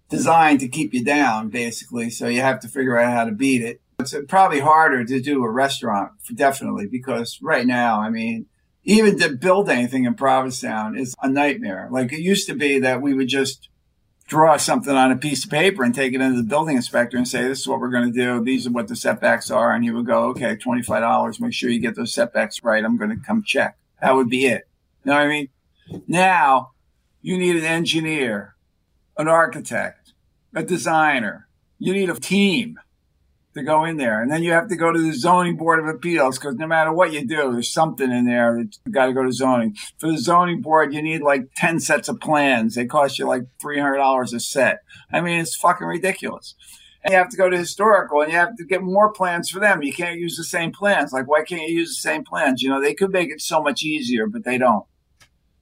designed 0.10 0.60
to 0.62 0.68
keep 0.68 0.94
you 0.94 1.04
down, 1.04 1.50
basically. 1.50 2.10
So 2.10 2.28
you 2.28 2.42
have 2.42 2.60
to 2.62 2.68
figure 2.68 2.98
out 2.98 3.14
how 3.14 3.26
to 3.26 3.32
beat 3.32 3.62
it. 3.62 3.82
It's 4.00 4.14
uh, 4.14 4.22
probably 4.28 4.60
harder 4.60 5.06
to 5.06 5.22
do 5.22 5.44
a 5.44 5.50
restaurant, 5.50 6.12
definitely, 6.34 6.88
because 6.88 7.40
right 7.42 7.66
now, 7.66 8.02
I 8.02 8.10
mean, 8.10 8.48
even 8.84 9.18
to 9.20 9.30
build 9.30 9.70
anything 9.70 10.06
in 10.06 10.14
Provincetown 10.14 10.98
is 10.98 11.16
a 11.22 11.30
nightmare. 11.30 11.90
Like 11.92 12.14
it 12.14 12.20
used 12.20 12.48
to 12.48 12.56
be 12.56 12.80
that 12.80 13.02
we 13.02 13.14
would 13.14 13.28
just 13.28 13.70
draw 14.28 14.58
something 14.58 14.96
on 14.96 15.12
a 15.12 15.18
piece 15.18 15.44
of 15.44 15.52
paper 15.52 15.84
and 15.84 15.94
take 15.94 16.14
it 16.14 16.22
into 16.22 16.42
the 16.42 16.48
building 16.48 16.76
inspector 16.76 17.18
and 17.18 17.28
say, 17.28 17.44
this 17.44 17.62
is 17.62 17.68
what 17.68 17.80
we're 17.80 17.90
going 17.90 18.12
to 18.12 18.18
do. 18.18 18.44
These 18.44 18.68
are 18.68 18.72
what 18.72 18.88
the 18.88 18.96
setbacks 18.96 19.52
are. 19.52 19.72
And 19.72 19.84
he 19.84 19.92
would 19.92 20.06
go, 20.06 20.26
okay, 20.30 20.56
$25. 20.56 21.40
Make 21.40 21.54
sure 21.54 21.70
you 21.70 21.80
get 21.80 21.96
those 21.96 22.14
setbacks 22.14 22.64
right. 22.64 22.84
I'm 22.84 22.98
going 22.98 23.12
to 23.12 23.24
come 23.26 23.44
check. 23.44 23.78
That 24.02 24.16
would 24.16 24.30
be 24.30 24.46
it. 24.48 24.68
Know 25.06 25.14
what 25.14 25.22
I 25.22 25.28
mean? 25.28 25.50
Now 26.08 26.72
you 27.22 27.38
need 27.38 27.56
an 27.56 27.64
engineer, 27.66 28.56
an 29.18 29.28
architect, 29.28 30.14
a 30.54 30.64
designer. 30.64 31.48
You 31.80 31.94
need 31.94 32.10
a 32.10 32.16
team 32.16 32.80
to 33.56 33.64
go 33.64 33.86
in 33.86 33.98
there. 33.98 34.22
And 34.22 34.32
then 34.32 34.44
you 34.44 34.52
have 34.52 34.68
to 34.70 34.76
go 34.76 34.92
to 34.92 35.00
the 35.00 35.14
zoning 35.14 35.58
board 35.58 35.80
of 35.80 35.88
appeals 35.88 36.38
because 36.38 36.56
no 36.56 36.68
matter 36.68 36.92
what 36.92 37.14
you 37.14 37.26
do, 37.26 37.54
there's 37.54 37.72
something 37.72 38.12
in 38.12 38.26
there 38.26 38.58
that 38.58 38.78
you 38.86 38.92
got 38.92 39.08
to 39.08 39.14
go 39.14 39.24
to 39.24 39.32
zoning. 39.32 39.76
For 39.98 40.12
the 40.12 40.18
zoning 40.18 40.62
board, 40.62 40.94
you 40.94 41.02
need 41.02 41.22
like 41.22 41.50
10 41.56 41.80
sets 41.80 42.10
of 42.10 42.20
plans. 42.20 42.76
They 42.76 42.86
cost 42.86 43.18
you 43.18 43.28
like 43.28 43.44
$300 43.64 44.34
a 44.34 44.40
set. 44.40 44.80
I 45.12 45.22
mean, 45.22 45.40
it's 45.40 45.56
fucking 45.56 45.88
ridiculous. 45.88 46.56
And 47.04 47.12
you 47.12 47.18
have 47.18 47.30
to 47.30 47.38
go 47.38 47.50
to 47.50 47.58
historical 47.58 48.22
and 48.22 48.32
you 48.32 48.38
have 48.38 48.58
to 48.58 48.66
get 48.66 48.82
more 48.82 49.14
plans 49.14 49.50
for 49.50 49.60
them. 49.60 49.84
You 49.84 49.94
can't 49.94 50.20
use 50.20 50.36
the 50.38 50.44
same 50.44 50.72
plans. 50.72 51.14
Like, 51.14 51.28
why 51.28 51.44
can't 51.44 51.70
you 51.70 51.78
use 51.78 51.90
the 51.90 52.10
same 52.10 52.24
plans? 52.24 52.62
You 52.62 52.70
know, 52.70 52.82
they 52.82 52.94
could 52.94 53.12
make 53.12 53.30
it 53.30 53.42
so 53.42 53.62
much 53.62 53.84
easier, 53.84 54.28
but 54.28 54.44
they 54.44 54.58
don't. 54.58 54.86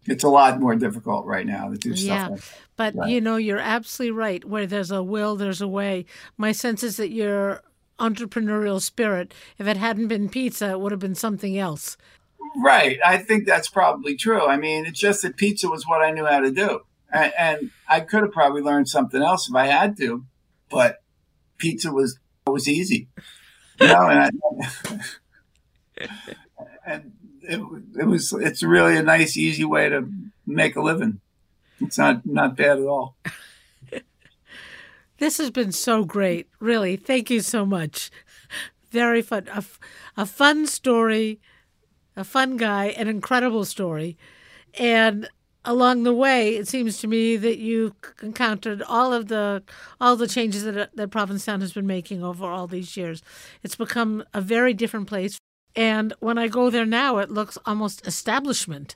It's 0.06 0.24
a 0.24 0.30
lot 0.30 0.60
more 0.60 0.76
difficult 0.76 1.26
right 1.26 1.46
now 1.46 1.70
to 1.70 1.78
do 1.78 1.96
stuff. 1.96 2.08
Yeah. 2.08 2.28
Like 2.28 2.42
But 2.76 3.10
you 3.10 3.22
know, 3.22 3.38
you're 3.38 3.60
absolutely 3.60 4.12
right. 4.12 4.44
Where 4.44 4.68
there's 4.68 4.92
a 4.92 5.02
will, 5.04 5.36
there's 5.36 5.62
a 5.62 5.68
way. 5.68 6.06
My 6.38 6.52
sense 6.52 6.84
is 6.84 6.98
that 6.98 7.12
your 7.12 7.62
entrepreneurial 8.00 8.82
spirit, 8.82 9.34
if 9.58 9.68
it 9.68 9.78
hadn't 9.78 10.08
been 10.08 10.30
pizza, 10.30 10.72
it 10.72 10.80
would 10.80 10.92
have 10.92 11.00
been 11.00 11.16
something 11.16 11.58
else. 11.58 11.98
Right. 12.58 13.00
I 13.04 13.18
think 13.18 13.46
that's 13.46 13.70
probably 13.70 14.16
true. 14.16 14.46
I 14.46 14.58
mean, 14.58 14.86
it's 14.86 15.00
just 15.00 15.22
that 15.22 15.38
pizza 15.38 15.70
was 15.70 15.88
what 15.88 16.02
I 16.02 16.12
knew 16.12 16.26
how 16.26 16.40
to 16.40 16.52
do. 16.52 16.82
And, 17.12 17.34
and 17.38 17.72
I 17.88 18.02
could 18.02 18.24
have 18.24 18.32
probably 18.32 18.62
learned 18.62 18.90
something 18.90 19.22
else 19.22 19.48
if 19.48 19.56
I 19.56 19.68
had 19.68 19.98
to, 19.98 20.26
but 20.70 21.02
pizza 21.58 21.92
was 21.92 22.20
was 22.46 22.68
easy. 22.68 23.08
You 23.80 23.88
know, 23.88 24.10
and, 24.10 24.40
I, 26.00 26.08
and 26.86 27.14
it, 27.44 27.62
it 28.00 28.06
was 28.06 28.34
it's 28.34 28.64
really 28.64 28.98
a 28.98 29.04
nice 29.04 29.38
easy 29.38 29.66
way 29.66 29.90
to 29.90 30.08
make 30.46 30.76
a 30.76 30.82
living. 30.82 31.20
It's 31.80 31.98
not 31.98 32.26
not 32.26 32.56
bad 32.56 32.80
at 32.80 32.86
all. 32.86 33.16
This 35.20 35.38
has 35.38 35.52
been 35.52 35.72
so 35.72 36.04
great. 36.04 36.50
Really. 36.60 36.98
Thank 36.98 37.30
you 37.30 37.40
so 37.40 37.66
much. 37.66 38.12
Very 38.92 39.22
fun. 39.22 39.48
a, 39.54 39.64
a 40.18 40.26
fun 40.26 40.68
story, 40.68 41.40
a 42.18 42.26
fun 42.26 42.58
guy, 42.58 42.88
an 42.88 43.08
incredible 43.08 43.64
story. 43.64 44.18
And 44.78 45.30
along 45.64 46.04
the 46.04 46.14
way, 46.14 46.58
it 46.58 46.68
seems 46.68 46.98
to 46.98 47.08
me 47.08 47.38
that 47.38 47.58
you 47.58 47.96
encountered 48.22 48.82
all 48.84 49.14
of 49.14 49.30
the 49.30 49.64
all 50.02 50.18
the 50.18 50.28
changes 50.28 50.64
that 50.64 50.96
that 50.96 51.10
Provincetown 51.10 51.62
has 51.62 51.74
been 51.74 51.88
making 51.88 52.22
over 52.24 52.46
all 52.46 52.68
these 52.68 52.98
years. 52.98 53.22
It's 53.62 53.76
become 53.76 54.24
a 54.34 54.42
very 54.42 54.74
different 54.74 55.08
place. 55.08 55.38
And 55.76 56.14
when 56.20 56.38
I 56.38 56.48
go 56.48 56.70
there 56.70 56.86
now, 56.86 57.18
it 57.18 57.32
looks 57.32 57.58
almost 57.66 58.06
establishment. 58.06 58.96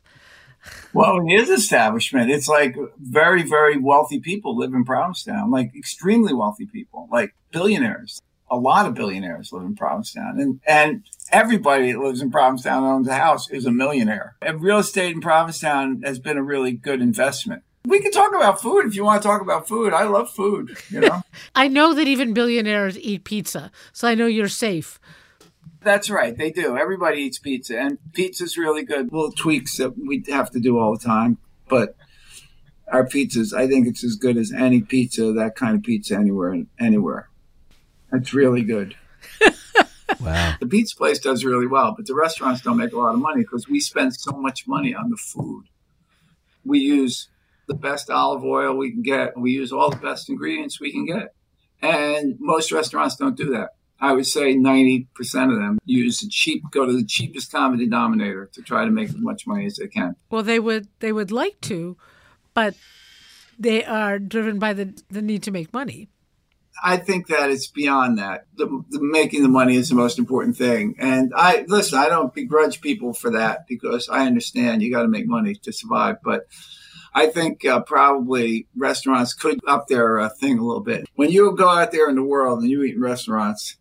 Well, 0.93 1.25
it 1.27 1.31
is 1.31 1.49
establishment. 1.49 2.31
It's 2.31 2.47
like 2.47 2.75
very, 2.99 3.43
very 3.43 3.77
wealthy 3.77 4.19
people 4.19 4.57
live 4.57 4.73
in 4.73 4.85
Provincetown, 4.85 5.51
like 5.51 5.75
extremely 5.75 6.33
wealthy 6.33 6.65
people, 6.65 7.07
like 7.11 7.33
billionaires. 7.51 8.21
A 8.49 8.57
lot 8.57 8.85
of 8.85 8.93
billionaires 8.93 9.51
live 9.51 9.63
in 9.63 9.75
Provincetown, 9.75 10.39
and 10.39 10.61
and 10.65 11.03
everybody 11.31 11.91
that 11.91 11.99
lives 11.99 12.21
in 12.21 12.31
Provincetown 12.31 12.83
and 12.83 12.93
owns 12.93 13.07
a 13.09 13.13
house 13.13 13.49
is 13.49 13.65
a 13.65 13.71
millionaire. 13.71 14.35
And 14.41 14.61
real 14.61 14.79
estate 14.79 15.13
in 15.13 15.19
Provincetown 15.19 16.01
has 16.03 16.17
been 16.17 16.37
a 16.37 16.43
really 16.43 16.71
good 16.71 17.01
investment. 17.01 17.63
We 17.85 17.99
can 17.99 18.11
talk 18.11 18.33
about 18.33 18.61
food 18.61 18.85
if 18.85 18.95
you 18.95 19.03
want 19.03 19.21
to 19.21 19.27
talk 19.27 19.41
about 19.41 19.67
food. 19.67 19.93
I 19.93 20.03
love 20.03 20.29
food. 20.29 20.77
You 20.89 21.01
know, 21.01 21.21
I 21.55 21.67
know 21.67 21.93
that 21.93 22.07
even 22.07 22.33
billionaires 22.33 22.97
eat 22.97 23.25
pizza, 23.25 23.69
so 23.91 24.07
I 24.07 24.15
know 24.15 24.27
you're 24.27 24.47
safe. 24.47 24.97
That's 25.87 26.09
right. 26.09 26.37
They 26.37 26.51
do. 26.51 26.77
Everybody 26.77 27.21
eats 27.21 27.39
pizza, 27.39 27.79
and 27.79 27.97
pizza's 28.13 28.57
really 28.57 28.83
good. 28.83 29.11
Little 29.11 29.31
tweaks 29.31 29.77
that 29.77 29.97
we 29.97 30.23
have 30.27 30.51
to 30.51 30.59
do 30.59 30.77
all 30.77 30.95
the 30.95 31.03
time, 31.03 31.37
but 31.67 31.95
our 32.91 33.05
pizzas, 33.05 33.53
I 33.53 33.67
think 33.67 33.87
it's 33.87 34.03
as 34.03 34.15
good 34.15 34.37
as 34.37 34.51
any 34.51 34.81
pizza, 34.81 35.33
that 35.33 35.55
kind 35.55 35.75
of 35.75 35.83
pizza 35.83 36.15
anywhere, 36.15 36.63
anywhere. 36.79 37.29
That's 38.11 38.33
really 38.33 38.63
good. 38.63 38.95
Wow. 40.21 40.55
The 40.59 40.67
pizza 40.67 40.95
place 40.95 41.19
does 41.19 41.43
really 41.43 41.67
well, 41.67 41.93
but 41.95 42.07
the 42.07 42.15
restaurants 42.15 42.61
don't 42.61 42.77
make 42.77 42.93
a 42.93 42.97
lot 42.97 43.13
of 43.13 43.19
money 43.19 43.41
because 43.41 43.67
we 43.67 43.79
spend 43.79 44.15
so 44.15 44.31
much 44.31 44.67
money 44.67 44.95
on 44.95 45.09
the 45.09 45.17
food. 45.17 45.65
We 46.65 46.79
use 46.79 47.27
the 47.67 47.73
best 47.73 48.09
olive 48.09 48.43
oil 48.43 48.75
we 48.75 48.91
can 48.91 49.03
get. 49.03 49.37
We 49.37 49.51
use 49.51 49.71
all 49.71 49.89
the 49.89 49.97
best 49.97 50.29
ingredients 50.29 50.79
we 50.79 50.91
can 50.91 51.05
get. 51.05 51.35
And 51.81 52.37
most 52.39 52.71
restaurants 52.71 53.17
don't 53.17 53.37
do 53.37 53.51
that. 53.51 53.71
I 53.99 54.13
would 54.13 54.27
say 54.27 54.55
90% 54.55 55.07
of 55.51 55.59
them 55.59 55.79
use 55.85 56.19
the 56.19 56.29
cheap, 56.29 56.63
go 56.71 56.85
to 56.85 56.93
the 56.93 57.05
cheapest 57.05 57.51
common 57.51 57.79
denominator 57.79 58.49
to 58.53 58.61
try 58.61 58.85
to 58.85 58.91
make 58.91 59.09
as 59.09 59.17
much 59.17 59.47
money 59.47 59.65
as 59.65 59.77
they 59.77 59.87
can. 59.87 60.15
Well, 60.29 60.43
they 60.43 60.59
would 60.59 60.87
they 60.99 61.11
would 61.11 61.31
like 61.31 61.59
to, 61.61 61.97
but 62.53 62.75
they 63.57 63.83
are 63.83 64.19
driven 64.19 64.59
by 64.59 64.73
the 64.73 65.01
the 65.09 65.21
need 65.21 65.43
to 65.43 65.51
make 65.51 65.73
money. 65.73 66.09
I 66.83 66.97
think 66.97 67.27
that 67.27 67.49
it's 67.49 67.67
beyond 67.67 68.19
that. 68.19 68.45
The, 68.55 68.67
the 68.89 68.99
making 69.01 69.41
the 69.41 69.49
money 69.49 69.75
is 69.75 69.89
the 69.89 69.95
most 69.95 70.19
important 70.19 70.57
thing. 70.57 70.95
And 70.99 71.33
I 71.35 71.65
listen. 71.67 71.97
I 71.97 72.07
don't 72.07 72.33
begrudge 72.33 72.81
people 72.81 73.13
for 73.13 73.31
that 73.31 73.67
because 73.67 74.09
I 74.09 74.27
understand 74.27 74.83
you 74.83 74.91
got 74.91 75.01
to 75.01 75.07
make 75.07 75.27
money 75.27 75.55
to 75.55 75.73
survive. 75.73 76.17
But 76.23 76.47
I 77.15 77.27
think 77.27 77.65
uh, 77.65 77.81
probably 77.81 78.67
restaurants 78.75 79.33
could 79.33 79.59
up 79.67 79.87
their 79.87 80.19
uh, 80.19 80.29
thing 80.29 80.59
a 80.59 80.63
little 80.63 80.83
bit. 80.83 81.07
When 81.15 81.31
you 81.31 81.55
go 81.55 81.67
out 81.67 81.91
there 81.91 82.09
in 82.09 82.15
the 82.15 82.23
world 82.23 82.59
and 82.59 82.69
you 82.69 82.83
eat 82.83 82.95
in 82.95 83.01
restaurants, 83.01 83.77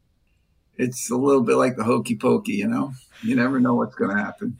it's 0.79 1.11
a 1.11 1.17
little 1.17 1.43
bit 1.43 1.57
like 1.57 1.77
the 1.77 1.85
hokey 1.85 2.17
pokey. 2.17 2.55
You 2.55 2.69
know, 2.69 2.93
you 3.23 3.35
never 3.37 3.61
know 3.61 3.75
what's 3.75 3.95
going 3.95 4.17
to 4.17 4.23
happen. 4.23 4.59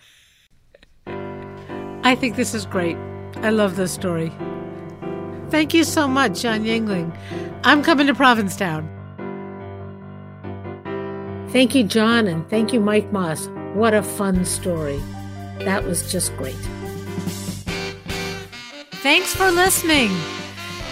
I 2.05 2.15
think 2.15 2.37
this 2.37 2.55
is 2.55 2.67
great. 2.67 2.97
I 3.37 3.51
love 3.51 3.77
this 3.77 3.93
story. 3.93 4.33
Thank 5.51 5.75
you 5.75 5.85
so 5.85 6.09
much, 6.09 6.43
John 6.43 6.65
Yingling. 6.65 7.17
I'm 7.65 7.83
coming 7.83 8.07
to 8.07 8.15
Provincetown. 8.15 8.89
Thank 11.51 11.75
you, 11.75 11.85
John, 11.85 12.27
and 12.27 12.49
thank 12.51 12.73
you, 12.73 12.81
Mike 12.81 13.13
Moss. 13.13 13.49
What 13.75 13.95
a 13.95 14.03
fun 14.03 14.45
story. 14.45 15.01
That 15.61 15.85
was 15.85 16.11
just 16.11 16.37
great. 16.37 16.55
Thanks 19.03 19.35
for 19.35 19.51
listening. 19.51 20.11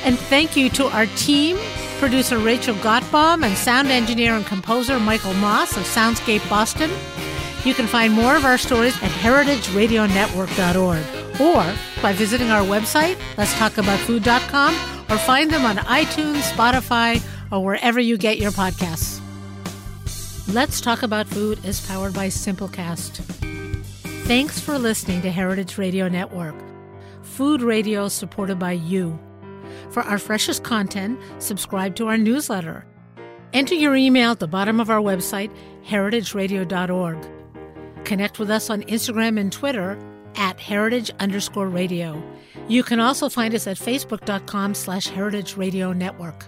And 0.04 0.18
thank 0.18 0.56
you 0.56 0.68
to 0.70 0.86
our 0.86 1.06
team, 1.16 1.56
producer 1.98 2.38
Rachel 2.38 2.74
Gottbaum 2.76 3.44
and 3.44 3.56
sound 3.56 3.88
engineer 3.88 4.34
and 4.34 4.46
composer 4.46 5.00
Michael 5.00 5.34
Moss 5.34 5.76
of 5.76 5.82
Soundscape 5.84 6.48
Boston. 6.48 6.90
You 7.64 7.74
can 7.74 7.86
find 7.86 8.12
more 8.12 8.36
of 8.36 8.44
our 8.44 8.58
stories 8.58 8.94
at 9.02 9.10
heritageradionetwork.org 9.10 11.40
or 11.40 11.74
by 12.02 12.12
visiting 12.12 12.50
our 12.50 12.62
website, 12.62 13.14
letstalkaboutfood.com, 13.36 14.74
or 15.10 15.18
find 15.18 15.50
them 15.50 15.64
on 15.64 15.76
iTunes, 15.78 16.42
Spotify, 16.52 17.22
or 17.50 17.64
wherever 17.64 18.00
you 18.00 18.16
get 18.16 18.38
your 18.38 18.50
podcasts. 18.50 19.20
Let's 20.52 20.80
Talk 20.80 21.02
About 21.02 21.26
Food 21.26 21.64
is 21.64 21.86
powered 21.86 22.12
by 22.12 22.28
Simplecast. 22.28 23.18
Thanks 24.26 24.60
for 24.60 24.78
listening 24.78 25.22
to 25.22 25.30
Heritage 25.30 25.78
Radio 25.78 26.08
Network, 26.08 26.54
food 27.22 27.62
radio 27.62 28.08
supported 28.08 28.58
by 28.58 28.72
you. 28.72 29.18
For 29.90 30.02
our 30.02 30.18
freshest 30.18 30.64
content, 30.64 31.18
subscribe 31.38 31.94
to 31.96 32.08
our 32.08 32.18
newsletter. 32.18 32.84
Enter 33.52 33.74
your 33.74 33.94
email 33.94 34.32
at 34.32 34.40
the 34.40 34.48
bottom 34.48 34.80
of 34.80 34.90
our 34.90 35.00
website, 35.00 35.54
heritageradio.org. 35.86 37.18
Connect 38.04 38.38
with 38.38 38.50
us 38.50 38.68
on 38.68 38.82
Instagram 38.82 39.38
and 39.38 39.52
Twitter 39.52 39.98
at 40.36 40.58
heritage 40.58 41.10
underscore 41.20 41.68
radio. 41.68 42.22
You 42.68 42.82
can 42.82 43.00
also 43.00 43.28
find 43.28 43.54
us 43.54 43.66
at 43.66 43.76
facebook.com 43.76 44.74
slash 44.74 45.06
heritage 45.06 45.56
radio 45.56 45.92
network. 45.92 46.44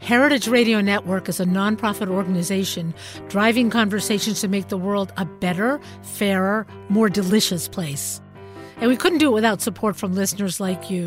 Heritage 0.00 0.48
Radio 0.48 0.80
Network 0.80 1.28
is 1.28 1.40
a 1.40 1.44
nonprofit 1.44 2.08
organization 2.08 2.94
driving 3.28 3.68
conversations 3.68 4.40
to 4.40 4.48
make 4.48 4.68
the 4.68 4.78
world 4.78 5.12
a 5.18 5.26
better, 5.26 5.78
fairer, 6.02 6.66
more 6.88 7.10
delicious 7.10 7.68
place. 7.68 8.20
And 8.78 8.88
we 8.88 8.96
couldn't 8.96 9.18
do 9.18 9.28
it 9.28 9.34
without 9.34 9.60
support 9.60 9.96
from 9.96 10.14
listeners 10.14 10.58
like 10.58 10.90
you. 10.90 11.06